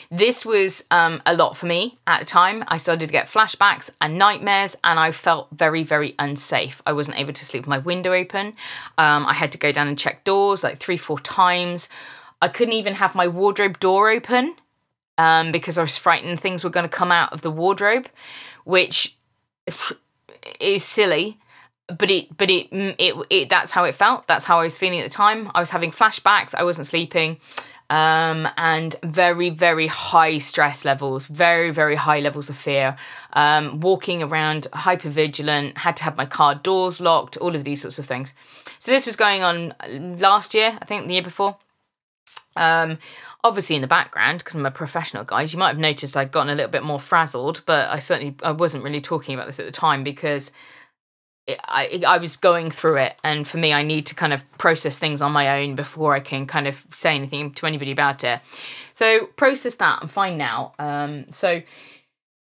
this 0.10 0.46
was 0.46 0.84
um, 0.92 1.22
a 1.26 1.34
lot 1.34 1.56
for 1.56 1.66
me 1.66 1.98
at 2.06 2.20
the 2.20 2.26
time. 2.26 2.66
I 2.68 2.76
started 2.76 3.06
to 3.08 3.12
get 3.12 3.28
flashbacks 3.28 3.90
and 4.02 4.18
nightmares, 4.18 4.76
and 4.84 5.00
I 5.00 5.14
felt 5.14 5.48
very, 5.54 5.84
very 5.84 6.16
unsafe. 6.20 6.82
I 6.86 6.92
wasn't 6.92 7.18
able 7.18 7.32
to 7.32 7.46
sleep 7.46 7.64
with 7.64 7.70
my 7.70 7.78
window 7.78 8.14
open. 8.14 8.48
Um, 8.98 9.26
I 9.26 9.34
had 9.34 9.54
to 9.54 9.58
go 9.58 9.72
down 9.72 9.88
and 9.88 9.98
check 9.98 10.26
doors 10.26 10.66
like 10.66 10.80
three, 10.80 10.98
four 10.98 11.18
times. 11.20 11.88
I 12.42 12.50
couldn't 12.50 12.74
even 12.74 12.96
have 12.96 13.16
my 13.16 13.28
wardrobe 13.28 13.80
door 13.80 14.10
open 14.10 14.56
um, 15.18 15.52
because 15.52 15.78
I 15.78 15.82
was 15.82 15.98
frightened 15.98 16.40
things 16.40 16.64
were 16.64 16.70
going 16.70 16.88
to 16.88 16.90
come 16.90 17.12
out 17.12 17.32
of 17.32 17.42
the 17.42 17.52
wardrobe, 17.52 18.08
which 18.66 19.16
is 20.60 20.84
silly 20.84 21.40
but 21.98 22.10
it 22.12 22.36
but 22.38 22.50
it, 22.50 22.72
mm, 22.72 22.96
it 22.98 23.16
it 23.30 23.50
that's 23.50 23.72
how 23.72 23.84
it 23.84 23.96
felt. 23.96 24.28
That's 24.28 24.46
how 24.46 24.60
i 24.60 24.64
was 24.64 24.78
feeling 24.78 25.00
at 25.00 25.10
the 25.10 25.16
time. 25.16 25.52
I 25.54 25.60
was 25.60 25.70
having 25.70 25.92
flashbacks. 25.92 26.56
I 26.56 26.64
wasn't 26.64 26.88
sleeping. 26.88 27.38
Um, 27.90 28.48
and 28.56 28.96
very 29.04 29.50
very 29.50 29.88
high 29.88 30.38
stress 30.38 30.86
levels 30.86 31.26
very 31.26 31.72
very 31.72 31.96
high 31.96 32.22
levels 32.22 32.50
of 32.50 32.58
fear. 32.58 32.96
Um, 33.34 33.82
walking 33.82 34.24
around 34.24 34.68
hyper 34.72 35.10
vigilant 35.10 35.78
had 35.78 35.98
to 35.98 36.04
have 36.06 36.16
my 36.16 36.26
car 36.26 36.56
doors 36.56 37.02
locked 37.02 37.36
all 37.38 37.54
of 37.54 37.66
these 37.66 37.82
sorts 37.82 38.00
of 38.00 38.06
things. 38.06 38.34
So 38.80 38.92
this 38.92 39.06
was 39.06 39.18
going 39.18 39.44
on 39.44 39.76
last 40.20 40.54
year 40.54 40.78
i 40.82 40.86
think 40.86 41.08
the 41.08 41.14
year 41.14 41.24
before. 41.24 41.58
Um, 42.56 42.98
obviously 43.44 43.76
in 43.76 43.82
the 43.82 43.88
background 43.88 44.40
because 44.40 44.56
i'm 44.56 44.66
a 44.66 44.72
professional 44.72 45.24
guys 45.24 45.52
you 45.52 45.60
might 45.60 45.70
have 45.70 45.80
noticed 45.80 46.16
i'd 46.16 46.32
gotten 46.32 46.52
a 46.52 46.56
little 46.56 46.70
bit 46.70 46.84
more 46.84 47.00
frazzled 47.00 47.62
but 47.66 47.90
i 47.90 47.98
certainly 47.98 48.36
i 48.44 48.52
wasn't 48.52 48.84
really 48.84 49.02
talking 49.02 49.34
about 49.34 49.48
this 49.48 49.60
at 49.60 49.66
the 49.66 49.72
time 49.72 50.04
because 50.04 50.52
I, 51.66 52.04
I 52.08 52.18
was 52.18 52.36
going 52.36 52.72
through 52.72 52.98
it 52.98 53.16
and 53.24 53.48
for 53.48 53.58
me 53.58 53.74
i 53.74 53.84
need 53.84 54.06
to 54.08 54.16
kind 54.16 54.34
of 54.34 54.44
process 54.58 54.98
things 55.00 55.22
on 55.22 55.32
my 55.32 55.62
own 55.62 55.76
before 55.76 56.14
i 56.14 56.20
can 56.20 56.46
kind 56.46 56.68
of 56.68 56.86
say 56.94 57.16
anything 57.16 57.54
to 57.54 57.66
anybody 57.66 57.92
about 57.92 58.24
it. 58.24 58.42
So 58.94 59.28
process 59.38 59.76
that 59.76 60.00
i'm 60.02 60.08
fine 60.08 60.38
now 60.38 60.74
um 60.80 61.26
so 61.32 61.62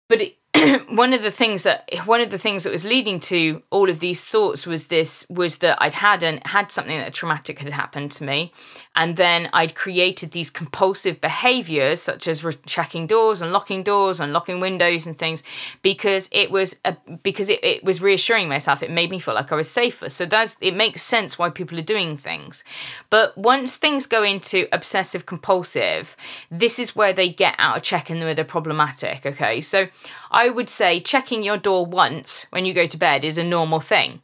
but 0.08 0.20
it, 0.20 0.36
one 0.88 1.12
of 1.12 1.22
the 1.22 1.30
things 1.32 1.64
that 1.64 1.88
one 2.04 2.20
of 2.20 2.30
the 2.30 2.38
things 2.38 2.62
that 2.62 2.72
was 2.72 2.84
leading 2.84 3.18
to 3.18 3.60
all 3.70 3.90
of 3.90 3.98
these 3.98 4.24
thoughts 4.24 4.66
was 4.66 4.86
this 4.86 5.26
was 5.28 5.56
that 5.58 5.76
I'd 5.82 5.94
had 5.94 6.22
and 6.22 6.46
had 6.46 6.70
something 6.70 6.96
that 6.96 7.12
traumatic 7.12 7.58
had 7.58 7.72
happened 7.72 8.12
to 8.12 8.24
me, 8.24 8.52
and 8.94 9.16
then 9.16 9.48
I'd 9.52 9.74
created 9.74 10.30
these 10.30 10.50
compulsive 10.50 11.20
behaviors 11.20 12.00
such 12.00 12.28
as 12.28 12.44
checking 12.66 13.08
doors 13.08 13.42
and 13.42 13.52
locking 13.52 13.82
doors 13.82 14.20
and 14.20 14.32
locking 14.32 14.60
windows 14.60 15.06
and 15.06 15.18
things 15.18 15.42
because 15.82 16.28
it 16.30 16.52
was 16.52 16.76
a, 16.84 16.96
because 17.22 17.50
it, 17.50 17.62
it 17.64 17.82
was 17.82 18.00
reassuring 18.00 18.48
myself. 18.48 18.82
It 18.82 18.92
made 18.92 19.10
me 19.10 19.18
feel 19.18 19.34
like 19.34 19.50
I 19.50 19.56
was 19.56 19.68
safer. 19.68 20.08
So 20.08 20.24
that's 20.24 20.56
it 20.60 20.76
makes 20.76 21.02
sense 21.02 21.36
why 21.36 21.50
people 21.50 21.78
are 21.78 21.82
doing 21.82 22.16
things. 22.16 22.62
But 23.10 23.36
once 23.36 23.74
things 23.74 24.06
go 24.06 24.22
into 24.22 24.68
obsessive 24.70 25.26
compulsive, 25.26 26.16
this 26.50 26.78
is 26.78 26.94
where 26.94 27.12
they 27.12 27.28
get 27.28 27.56
out 27.58 27.76
of 27.76 27.82
check 27.82 28.08
and 28.08 28.20
where 28.20 28.34
they're 28.34 28.44
problematic. 28.44 29.26
Okay, 29.26 29.60
so 29.60 29.88
I 30.34 30.48
would 30.48 30.68
say 30.68 30.98
checking 30.98 31.44
your 31.44 31.56
door 31.56 31.86
once 31.86 32.46
when 32.50 32.66
you 32.66 32.74
go 32.74 32.88
to 32.88 32.98
bed 32.98 33.24
is 33.24 33.38
a 33.38 33.44
normal 33.44 33.78
thing. 33.78 34.20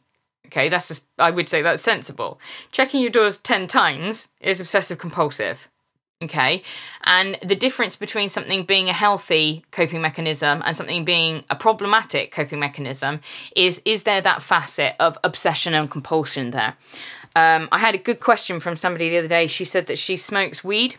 Okay, 0.47 0.67
that's 0.67 0.89
just, 0.89 1.05
I 1.17 1.31
would 1.31 1.47
say 1.47 1.61
that's 1.61 1.81
sensible. 1.81 2.37
Checking 2.69 2.99
your 2.99 3.09
doors 3.09 3.37
10 3.37 3.67
times 3.67 4.27
is 4.41 4.59
obsessive 4.59 4.97
compulsive. 4.97 5.69
Okay, 6.21 6.61
and 7.05 7.39
the 7.41 7.55
difference 7.55 7.95
between 7.95 8.29
something 8.29 8.63
being 8.63 8.89
a 8.89 8.93
healthy 8.93 9.65
coping 9.71 10.01
mechanism 10.01 10.61
and 10.63 10.77
something 10.77 11.03
being 11.03 11.45
a 11.49 11.55
problematic 11.55 12.31
coping 12.31 12.59
mechanism 12.59 13.21
is 13.55 13.81
is 13.85 14.03
there 14.03 14.21
that 14.21 14.43
facet 14.43 14.95
of 14.99 15.17
obsession 15.23 15.73
and 15.73 15.89
compulsion 15.89 16.51
there? 16.51 16.75
Um, 17.35 17.69
I 17.71 17.79
had 17.79 17.95
a 17.95 17.97
good 17.97 18.19
question 18.19 18.59
from 18.59 18.75
somebody 18.75 19.09
the 19.09 19.17
other 19.17 19.27
day. 19.27 19.47
She 19.47 19.65
said 19.65 19.87
that 19.87 19.97
she 19.97 20.15
smokes 20.15 20.63
weed 20.63 20.97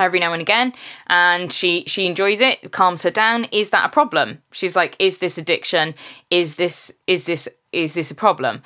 every 0.00 0.20
now 0.20 0.32
and 0.32 0.42
again 0.42 0.72
and 1.08 1.52
she 1.52 1.84
she 1.86 2.06
enjoys 2.06 2.40
it 2.40 2.72
calms 2.72 3.02
her 3.02 3.10
down. 3.10 3.44
Is 3.52 3.70
that 3.70 3.86
a 3.86 3.88
problem? 3.88 4.42
She's 4.52 4.76
like 4.76 4.96
is 4.98 5.18
this 5.18 5.38
addiction? 5.38 5.94
Is 6.30 6.56
this 6.56 6.92
is 7.06 7.24
this 7.24 7.48
is 7.72 7.94
this 7.94 8.10
a 8.10 8.14
problem? 8.14 8.62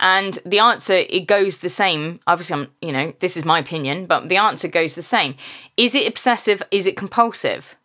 And 0.00 0.38
the 0.44 0.58
answer 0.58 0.94
it 0.94 1.26
goes 1.26 1.58
the 1.58 1.68
same. 1.68 2.20
Obviously 2.26 2.54
i'm 2.54 2.68
you 2.80 2.92
know 2.92 3.12
this 3.20 3.36
is 3.36 3.44
my 3.44 3.58
opinion 3.58 4.06
but 4.06 4.28
the 4.28 4.36
answer 4.36 4.68
goes 4.68 4.94
the 4.94 5.02
same. 5.02 5.36
Is 5.76 5.94
it 5.94 6.08
obsessive? 6.08 6.62
Is 6.70 6.86
it 6.86 6.96
compulsive? 6.96 7.76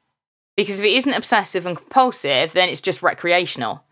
Because 0.56 0.80
if 0.80 0.86
it 0.86 0.94
isn't 0.94 1.14
obsessive 1.14 1.66
and 1.66 1.78
compulsive 1.78 2.54
then 2.54 2.70
it's 2.70 2.82
just 2.82 3.04
recreational. 3.04 3.84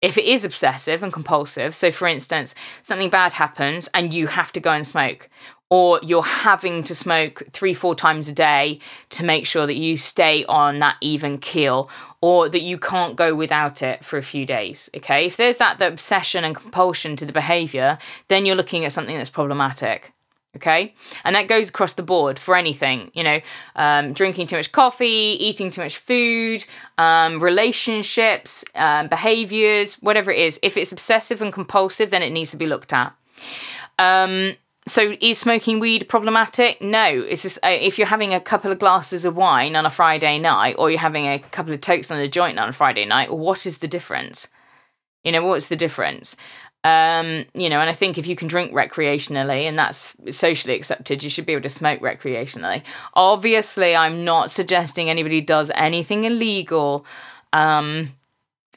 If 0.00 0.16
it 0.16 0.26
is 0.26 0.44
obsessive 0.44 1.02
and 1.02 1.12
compulsive, 1.12 1.74
so 1.74 1.90
for 1.90 2.06
instance, 2.06 2.54
something 2.82 3.10
bad 3.10 3.32
happens 3.32 3.88
and 3.92 4.14
you 4.14 4.28
have 4.28 4.52
to 4.52 4.60
go 4.60 4.70
and 4.70 4.86
smoke, 4.86 5.28
or 5.70 6.00
you're 6.02 6.22
having 6.22 6.82
to 6.84 6.94
smoke 6.94 7.42
three, 7.52 7.74
four 7.74 7.94
times 7.94 8.28
a 8.28 8.32
day 8.32 8.78
to 9.10 9.24
make 9.24 9.46
sure 9.46 9.66
that 9.66 9.76
you 9.76 9.96
stay 9.96 10.44
on 10.46 10.78
that 10.78 10.96
even 11.00 11.38
keel, 11.38 11.90
or 12.20 12.48
that 12.48 12.62
you 12.62 12.78
can't 12.78 13.16
go 13.16 13.34
without 13.34 13.82
it 13.82 14.04
for 14.04 14.16
a 14.16 14.22
few 14.22 14.46
days. 14.46 14.88
Okay, 14.96 15.26
if 15.26 15.36
there's 15.36 15.58
that 15.58 15.78
the 15.78 15.86
obsession 15.86 16.44
and 16.44 16.54
compulsion 16.54 17.16
to 17.16 17.26
the 17.26 17.32
behavior, 17.32 17.98
then 18.28 18.46
you're 18.46 18.56
looking 18.56 18.84
at 18.84 18.92
something 18.92 19.16
that's 19.16 19.30
problematic 19.30 20.12
okay? 20.56 20.94
And 21.24 21.36
that 21.36 21.48
goes 21.48 21.68
across 21.68 21.94
the 21.94 22.02
board 22.02 22.38
for 22.38 22.56
anything 22.56 23.10
you 23.14 23.22
know 23.22 23.40
um, 23.76 24.12
drinking 24.12 24.46
too 24.48 24.56
much 24.56 24.72
coffee 24.72 25.36
eating 25.40 25.70
too 25.70 25.82
much 25.82 25.98
food 25.98 26.64
um, 26.96 27.40
relationships 27.40 28.64
um, 28.74 29.08
behaviors 29.08 29.94
whatever 29.94 30.30
it 30.30 30.38
is. 30.38 30.58
If 30.62 30.76
it's 30.76 30.92
obsessive 30.92 31.42
and 31.42 31.52
compulsive 31.52 32.10
then 32.10 32.22
it 32.22 32.30
needs 32.30 32.50
to 32.52 32.56
be 32.56 32.66
looked 32.66 32.92
at. 32.92 33.14
Um, 33.98 34.56
so 34.88 35.14
is 35.20 35.38
smoking 35.38 35.78
weed 35.80 36.08
problematic 36.08 36.80
no 36.80 37.04
it's 37.04 37.42
just 37.42 37.58
uh, 37.64 37.68
if 37.68 37.98
you're 37.98 38.06
having 38.06 38.34
a 38.34 38.40
couple 38.40 38.72
of 38.72 38.78
glasses 38.78 39.24
of 39.24 39.36
wine 39.36 39.76
on 39.76 39.86
a 39.86 39.90
friday 39.90 40.38
night 40.38 40.74
or 40.78 40.90
you're 40.90 40.98
having 40.98 41.26
a 41.26 41.38
couple 41.38 41.72
of 41.72 41.80
tokes 41.80 42.10
on 42.10 42.18
a 42.18 42.28
joint 42.28 42.58
on 42.58 42.68
a 42.68 42.72
friday 42.72 43.04
night 43.04 43.32
what 43.32 43.66
is 43.66 43.78
the 43.78 43.88
difference 43.88 44.48
you 45.24 45.32
know 45.32 45.44
what's 45.44 45.68
the 45.68 45.76
difference 45.76 46.36
um, 46.84 47.44
you 47.54 47.68
know, 47.68 47.80
and 47.80 47.90
I 47.90 47.92
think 47.92 48.18
if 48.18 48.26
you 48.26 48.36
can 48.36 48.46
drink 48.48 48.72
recreationally 48.72 49.62
and 49.64 49.78
that's 49.78 50.14
socially 50.30 50.74
accepted, 50.74 51.22
you 51.24 51.28
should 51.28 51.44
be 51.44 51.52
able 51.52 51.62
to 51.62 51.68
smoke 51.68 52.00
recreationally. 52.00 52.82
Obviously, 53.14 53.96
I'm 53.96 54.24
not 54.24 54.50
suggesting 54.50 55.10
anybody 55.10 55.40
does 55.40 55.72
anything 55.74 56.24
illegal. 56.24 57.04
Um, 57.52 58.14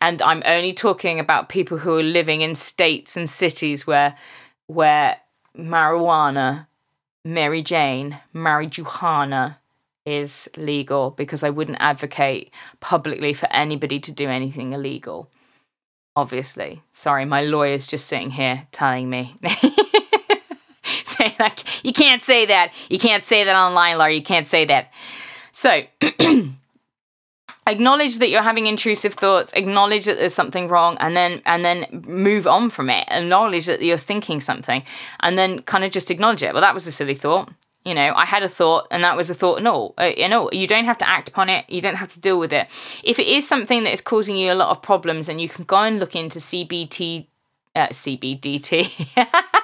and 0.02 0.21
I'm 0.24 0.41
only 0.45 0.74
talking 0.74 1.19
about 1.19 1.50
people 1.50 1.78
who 1.78 1.95
are 1.97 2.04
living 2.04 2.41
in 2.41 2.56
states 2.56 3.15
and 3.15 3.30
cities 3.30 3.86
where 3.86 4.17
where 4.65 5.17
marijuana, 5.58 6.68
Mary 7.24 7.62
Jane, 7.62 8.20
marijuana 8.34 9.58
is 10.06 10.50
legal 10.58 11.12
because 11.12 11.44
I 11.44 11.50
wouldn't 11.50 11.78
advocate 11.80 12.52
publicly 12.80 13.34
for 13.34 13.52
anybody 13.52 14.00
to 14.00 14.12
do 14.12 14.28
anything 14.30 14.74
illegal. 14.74 15.30
Obviously. 16.16 16.82
Sorry, 16.92 17.26
my 17.26 17.42
lawyer's 17.42 17.88
just 17.88 18.08
sitting 18.08 18.32
here 18.32 18.68
telling 18.72 19.10
me. 19.10 19.36
saying 21.06 21.34
like 21.40 21.86
you 21.86 21.94
can't 21.94 22.22
say 22.22 22.46
that. 22.48 22.74
You 22.90 23.00
can't 23.00 23.24
say 23.24 23.44
that 23.44 23.56
online, 23.56 23.98
Laura. 23.98 24.14
You 24.14 24.24
can't 24.24 24.48
say 24.48 24.66
that. 24.66 24.92
So 25.52 25.84
acknowledge 27.67 28.17
that 28.19 28.30
you're 28.30 28.41
having 28.41 28.67
intrusive 28.67 29.13
thoughts 29.13 29.52
acknowledge 29.54 30.06
that 30.06 30.17
there's 30.17 30.34
something 30.34 30.67
wrong 30.67 30.97
and 31.00 31.15
then 31.15 31.41
and 31.45 31.63
then 31.63 31.86
move 32.08 32.47
on 32.47 32.69
from 32.69 32.89
it. 32.89 33.08
Acknowledge 33.10 33.65
that 33.67 33.82
you're 33.82 33.97
thinking 33.97 34.41
something 34.41 34.84
and 35.19 35.38
then 35.38 35.62
kind 35.63 35.84
of 35.84 35.91
just 35.91 36.12
acknowledge 36.12 36.43
it. 36.43 36.54
Well 36.54 36.62
that 36.62 36.74
was 36.74 36.88
a 36.88 36.91
silly 36.91 37.15
thought 37.15 37.50
you 37.84 37.95
know? 37.95 38.13
I 38.15 38.26
had 38.26 38.43
a 38.43 38.50
thought 38.50 38.88
and 38.91 39.04
that 39.04 39.17
was 39.17 39.30
a 39.30 39.36
thought 39.36 39.62
no 39.62 39.93
uh, 39.97 40.12
you 40.15 40.28
know 40.28 40.50
you 40.52 40.67
don't 40.67 40.86
have 40.86 40.97
to 41.00 41.10
act 41.10 41.30
upon 41.30 41.50
it. 41.50 41.69
You 41.69 41.82
don't 41.82 41.95
have 41.95 42.10
to 42.13 42.19
deal 42.19 42.39
with 42.39 42.54
it. 42.54 42.67
If 43.04 43.19
it 43.19 43.28
is 43.28 43.47
something 43.47 43.84
that 43.84 43.93
is 43.93 44.02
causing 44.02 44.38
you 44.38 44.52
a 44.52 44.56
lot 44.56 44.69
of 44.69 44.82
problems 44.82 45.30
and 45.30 45.39
you 45.39 45.50
can 45.50 45.65
go 45.65 45.78
and 45.78 46.00
look 46.00 46.15
into 46.15 46.39
cbt 46.39 47.28
uh, 47.76 47.88
cbdt 47.88 48.91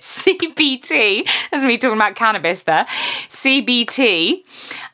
CBT, 0.00 1.28
as 1.52 1.64
me 1.64 1.78
talking 1.78 1.96
about 1.96 2.14
cannabis 2.14 2.64
there. 2.64 2.84
CBT, 3.28 4.42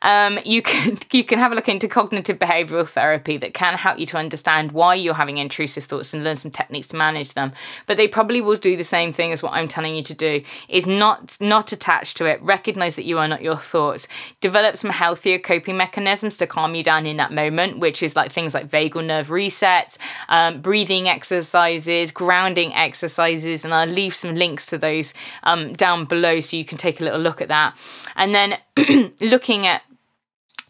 um, 0.04 0.38
you 0.44 0.62
can 0.62 0.98
you 1.10 1.24
can 1.24 1.38
have 1.40 1.50
a 1.50 1.54
look 1.54 1.68
into 1.68 1.88
cognitive 1.88 2.38
behavioral 2.38 2.88
therapy 2.88 3.36
that 3.38 3.54
can 3.54 3.74
help 3.74 3.98
you 3.98 4.06
to 4.06 4.18
understand 4.18 4.72
why 4.72 4.94
you're 4.94 5.14
having 5.14 5.38
intrusive 5.38 5.84
thoughts 5.84 6.14
and 6.14 6.22
learn 6.22 6.36
some 6.36 6.50
techniques 6.50 6.88
to 6.88 6.96
manage 6.96 7.32
them. 7.32 7.52
But 7.86 7.96
they 7.96 8.06
probably 8.06 8.40
will 8.40 8.56
do 8.56 8.76
the 8.76 8.84
same 8.84 9.12
thing 9.12 9.32
as 9.32 9.42
what 9.42 9.54
I'm 9.54 9.66
telling 9.66 9.96
you 9.96 10.04
to 10.04 10.14
do: 10.14 10.42
is 10.68 10.86
not 10.86 11.36
not 11.40 11.72
attached 11.72 12.18
to 12.18 12.26
it. 12.26 12.40
Recognize 12.42 12.96
that 12.96 13.06
you 13.06 13.18
are 13.18 13.26
not 13.26 13.42
your 13.42 13.56
thoughts. 13.56 14.06
Develop 14.40 14.76
some 14.76 14.90
healthier 14.90 15.38
coping 15.38 15.76
mechanisms 15.76 16.36
to 16.36 16.46
calm 16.46 16.74
you 16.74 16.84
down 16.84 17.06
in 17.06 17.16
that 17.16 17.32
moment, 17.32 17.78
which 17.78 18.02
is 18.02 18.14
like 18.14 18.30
things 18.30 18.52
like 18.52 18.68
vagal 18.68 19.04
nerve 19.04 19.28
resets, 19.28 19.98
um, 20.28 20.60
breathing 20.60 21.08
exercises, 21.08 22.12
grounding 22.12 22.74
exercises, 22.74 23.64
and 23.64 23.72
I'll 23.72 23.88
leave 23.88 24.14
some 24.14 24.34
links 24.34 24.66
to 24.66 24.76
those 24.76 25.14
um, 25.44 25.72
down 25.72 26.04
below 26.04 26.40
so 26.40 26.58
you 26.58 26.64
can 26.64 26.76
take 26.76 27.00
a 27.00 27.04
little 27.04 27.20
look 27.20 27.40
at 27.40 27.48
that. 27.48 27.74
And 28.16 28.34
then 28.34 28.58
looking 29.20 29.66
at 29.66 29.82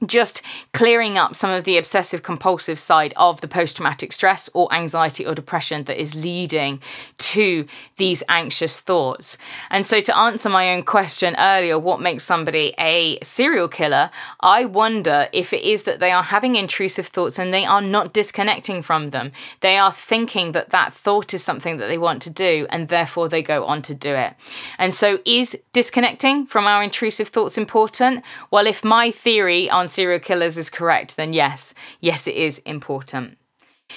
just 0.07 0.43
clearing 0.73 1.19
up 1.19 1.35
some 1.35 1.51
of 1.51 1.65
the 1.65 1.79
obsessive 1.79 2.23
compulsive 2.23 2.79
side 2.79 3.13
of 3.17 3.41
the 3.41 3.49
post 3.49 3.77
traumatic 3.77 4.13
stress 4.13 4.49
or 4.55 4.73
anxiety 4.73 5.27
or 5.27 5.35
depression 5.35 5.85
that 5.85 6.01
is 6.01 6.15
leading 6.15 6.81
to 7.19 7.67
these 7.97 8.23
anxious 8.29 8.81
thoughts. 8.81 9.39
And 9.71 9.85
so, 9.87 10.01
to 10.01 10.17
answer 10.17 10.49
my 10.49 10.75
own 10.75 10.83
question 10.83 11.35
earlier, 11.39 11.79
what 11.79 12.01
makes 12.01 12.25
somebody 12.25 12.75
a 12.79 13.19
serial 13.23 13.69
killer? 13.69 14.11
I 14.41 14.65
wonder 14.65 15.29
if 15.33 15.53
it 15.53 15.63
is 15.63 15.85
that 15.85 16.01
they 16.01 16.11
are 16.11 16.23
having 16.23 16.57
intrusive 16.57 17.07
thoughts 17.07 17.39
and 17.39 17.53
they 17.53 17.65
are 17.65 17.83
not 17.83 18.13
disconnecting 18.13 18.83
from 18.83 19.11
them. 19.11 19.33
They 19.61 19.77
are 19.77 19.93
thinking 19.93 20.53
that 20.53 20.71
that 20.71 20.93
thought 20.93 21.35
is 21.35 21.43
something 21.43 21.77
that 21.79 21.87
they 21.87 21.99
want 21.99 22.23
to 22.23 22.31
do 22.31 22.67
and 22.71 22.89
therefore 22.89 23.29
they 23.29 23.43
go 23.43 23.65
on 23.65 23.83
to 23.83 23.95
do 23.95 24.15
it. 24.15 24.35
And 24.79 24.93
so, 24.93 25.19
is 25.25 25.59
disconnecting 25.73 26.47
from 26.47 26.67
our 26.67 26.83
intrusive 26.83 27.29
thoughts 27.29 27.59
important? 27.59 28.25
Well, 28.51 28.67
if 28.67 28.85
my 28.85 29.11
theory 29.11 29.71
on 29.71 29.89
serial 29.95 30.21
killers 30.21 30.59
is 30.59 30.69
correct, 30.69 31.17
then 31.17 31.33
yes, 31.33 31.75
yes, 32.01 32.27
it 32.27 32.35
is 32.35 32.59
important. 32.61 33.39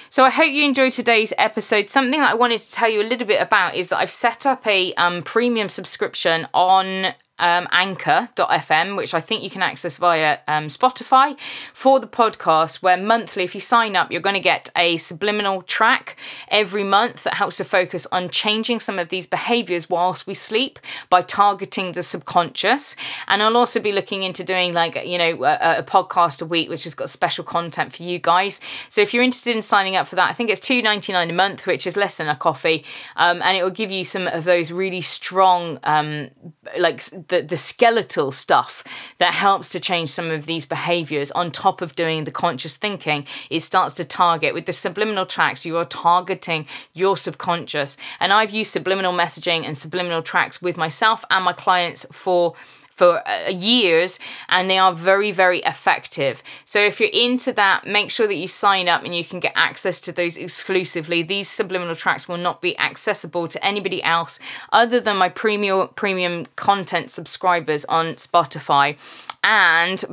So 0.09 0.23
I 0.23 0.29
hope 0.29 0.51
you 0.51 0.63
enjoyed 0.63 0.93
today's 0.93 1.33
episode. 1.37 1.89
Something 1.89 2.19
that 2.19 2.31
I 2.31 2.35
wanted 2.35 2.59
to 2.59 2.71
tell 2.71 2.89
you 2.89 3.01
a 3.01 3.03
little 3.03 3.27
bit 3.27 3.41
about 3.41 3.75
is 3.75 3.87
that 3.87 3.97
I've 3.97 4.11
set 4.11 4.45
up 4.45 4.65
a 4.67 4.93
um, 4.95 5.23
premium 5.23 5.69
subscription 5.69 6.47
on 6.53 7.13
um, 7.39 7.67
anchor.fm, 7.71 8.97
which 8.97 9.13
I 9.13 9.21
think 9.21 9.43
you 9.43 9.49
can 9.49 9.61
access 9.61 9.97
via 9.97 10.39
um, 10.47 10.67
Spotify 10.67 11.37
for 11.73 11.99
the 11.99 12.07
podcast, 12.07 12.81
where 12.81 12.97
monthly, 12.97 13.43
if 13.43 13.53
you 13.53 13.61
sign 13.61 13.95
up, 13.95 14.11
you're 14.11 14.21
going 14.21 14.35
to 14.35 14.41
get 14.41 14.69
a 14.75 14.97
subliminal 14.97 15.61
track 15.61 16.17
every 16.49 16.83
month 16.83 17.23
that 17.23 17.35
helps 17.35 17.57
to 17.57 17.63
focus 17.63 18.07
on 18.11 18.29
changing 18.29 18.79
some 18.79 18.99
of 18.99 19.09
these 19.09 19.27
behaviors 19.27 19.89
whilst 19.89 20.27
we 20.27 20.33
sleep 20.33 20.79
by 21.09 21.21
targeting 21.21 21.91
the 21.91 22.03
subconscious. 22.03 22.95
And 23.27 23.43
I'll 23.43 23.57
also 23.57 23.79
be 23.79 23.91
looking 23.91 24.23
into 24.23 24.43
doing 24.43 24.73
like, 24.73 24.95
you 25.05 25.17
know, 25.17 25.43
a, 25.43 25.79
a 25.79 25.83
podcast 25.83 26.41
a 26.41 26.45
week, 26.45 26.69
which 26.69 26.83
has 26.85 26.95
got 26.95 27.09
special 27.09 27.43
content 27.43 27.93
for 27.93 28.03
you 28.03 28.19
guys. 28.19 28.59
So 28.89 29.01
if 29.01 29.13
you're 29.13 29.23
interested 29.23 29.55
in 29.55 29.61
signing 29.61 29.95
up 29.95 30.07
for 30.07 30.15
that, 30.15 30.29
I 30.29 30.33
think 30.33 30.49
it's 30.49 30.61
$2.99 30.61 31.29
a 31.29 31.33
month, 31.33 31.67
which 31.67 31.85
is 31.85 31.95
less 31.95 32.17
than 32.17 32.27
a 32.27 32.35
coffee. 32.35 32.85
Um, 33.15 33.41
and 33.41 33.57
it 33.57 33.63
will 33.63 33.71
give 33.71 33.91
you 33.91 34.03
some 34.03 34.27
of 34.27 34.43
those 34.43 34.71
really 34.71 35.01
strong, 35.01 35.79
um, 35.83 36.29
like, 36.77 37.01
the, 37.27 37.41
the 37.41 37.57
skeletal 37.57 38.31
stuff 38.31 38.83
that 39.17 39.33
helps 39.33 39.69
to 39.69 39.79
change 39.79 40.09
some 40.09 40.31
of 40.31 40.45
these 40.45 40.65
behaviors 40.65 41.31
on 41.31 41.51
top 41.51 41.81
of 41.81 41.95
doing 41.95 42.23
the 42.23 42.31
conscious 42.31 42.77
thinking 42.77 43.25
it 43.49 43.61
starts 43.61 43.93
to 43.95 44.05
target 44.05 44.53
with 44.53 44.65
the 44.65 44.73
subliminal 44.73 45.25
tracks 45.25 45.65
you 45.65 45.77
are 45.77 45.85
targeting 45.85 46.65
your 46.93 47.17
subconscious. 47.17 47.97
And 48.19 48.33
i've 48.33 48.51
used 48.51 48.71
subliminal 48.71 49.13
messaging 49.13 49.65
and 49.65 49.77
subliminal 49.77 50.21
tracks 50.21 50.61
with 50.61 50.77
myself 50.77 51.23
and 51.29 51.43
my 51.45 51.53
clients 51.53 52.05
for 52.11 52.55
for 52.97 53.25
uh, 53.27 53.49
years 53.49 54.19
and 54.49 54.69
they 54.69 54.77
are 54.77 54.93
very, 54.93 55.31
very 55.31 55.59
effective. 55.59 56.41
So 56.65 56.81
if 56.81 56.99
you're 56.99 57.09
into 57.13 57.53
that, 57.53 57.85
make 57.85 58.09
sure 58.09 58.27
that 58.27 58.35
you 58.35 58.47
sign 58.47 58.89
up 58.89 59.03
and 59.03 59.15
you 59.15 59.23
can 59.23 59.39
get 59.39 59.53
access 59.55 59.99
to 60.01 60.11
those 60.11 60.35
exclusively. 60.35 61.21
These 61.21 61.47
subliminal 61.47 61.95
tracks 61.95 62.27
will 62.27 62.37
not 62.37 62.61
be 62.61 62.77
accessible 62.79 63.47
to 63.47 63.63
anybody 63.63 64.01
else 64.03 64.39
other 64.73 64.99
than 64.99 65.17
my 65.17 65.29
premium 65.29 65.89
premium 65.95 66.45
content 66.55 67.11
subscribers 67.11 67.85
on 67.85 68.15
Spotify 68.15 68.97
and 69.43 70.03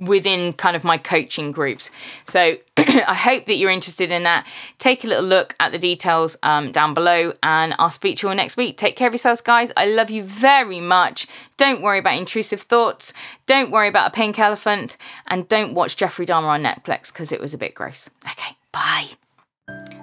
within 0.00 0.52
kind 0.54 0.74
of 0.74 0.82
my 0.82 0.98
coaching 0.98 1.52
groups. 1.52 1.90
So 2.24 2.56
I 2.76 3.14
hope 3.14 3.46
that 3.46 3.56
you're 3.56 3.70
interested 3.70 4.10
in 4.10 4.22
that. 4.24 4.46
Take 4.78 5.04
a 5.04 5.06
little 5.06 5.24
look 5.24 5.54
at 5.60 5.72
the 5.72 5.78
details 5.78 6.36
um, 6.42 6.72
down 6.72 6.94
below, 6.94 7.34
and 7.42 7.74
I'll 7.78 7.90
speak 7.90 8.18
to 8.18 8.26
you 8.26 8.30
all 8.30 8.36
next 8.36 8.56
week. 8.56 8.76
Take 8.76 8.96
care 8.96 9.08
of 9.08 9.12
yourselves, 9.12 9.40
guys. 9.40 9.72
I 9.76 9.86
love 9.86 10.10
you 10.10 10.22
very 10.22 10.80
much. 10.80 11.26
Don't 11.56 11.82
worry 11.82 11.98
about 11.98 12.16
intrusive 12.16 12.62
thoughts. 12.62 13.12
Don't 13.46 13.70
worry 13.70 13.88
about 13.88 14.08
a 14.08 14.14
pink 14.14 14.38
elephant, 14.38 14.96
and 15.26 15.48
don't 15.48 15.74
watch 15.74 15.96
Jeffrey 15.96 16.26
Dahmer 16.26 16.44
on 16.44 16.62
Netflix 16.62 17.12
because 17.12 17.32
it 17.32 17.40
was 17.40 17.54
a 17.54 17.58
bit 17.58 17.74
gross. 17.74 18.08
Okay, 18.26 18.54
bye. 18.72 19.10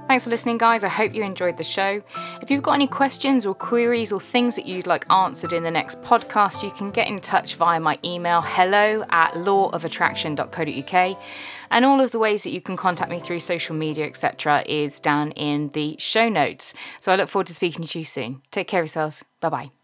Thanks 0.07 0.23
for 0.23 0.29
listening, 0.29 0.57
guys. 0.57 0.85
I 0.85 0.87
hope 0.87 1.13
you 1.13 1.21
enjoyed 1.21 1.57
the 1.57 1.65
show. 1.65 2.01
If 2.41 2.49
you've 2.49 2.63
got 2.63 2.73
any 2.73 2.87
questions 2.87 3.45
or 3.45 3.53
queries 3.53 4.13
or 4.13 4.21
things 4.21 4.55
that 4.55 4.65
you'd 4.65 4.87
like 4.87 5.05
answered 5.11 5.51
in 5.51 5.63
the 5.63 5.71
next 5.71 6.01
podcast, 6.01 6.63
you 6.63 6.71
can 6.71 6.91
get 6.91 7.07
in 7.07 7.19
touch 7.19 7.55
via 7.55 7.77
my 7.77 7.99
email 8.05 8.41
hello 8.41 9.03
at 9.09 9.33
lauofattraction.co.uk. 9.33 11.17
And 11.71 11.83
all 11.83 11.99
of 11.99 12.11
the 12.11 12.19
ways 12.19 12.43
that 12.43 12.51
you 12.51 12.61
can 12.61 12.77
contact 12.77 13.11
me 13.11 13.19
through 13.19 13.41
social 13.41 13.75
media, 13.75 14.05
etc., 14.05 14.63
is 14.65 15.01
down 15.01 15.31
in 15.31 15.71
the 15.73 15.97
show 15.99 16.29
notes. 16.29 16.73
So 17.01 17.11
I 17.11 17.17
look 17.17 17.27
forward 17.27 17.47
to 17.47 17.53
speaking 17.53 17.83
to 17.83 17.99
you 17.99 18.05
soon. 18.05 18.41
Take 18.49 18.69
care 18.69 18.79
of 18.79 18.85
yourselves. 18.85 19.25
Bye 19.41 19.49
bye. 19.49 19.76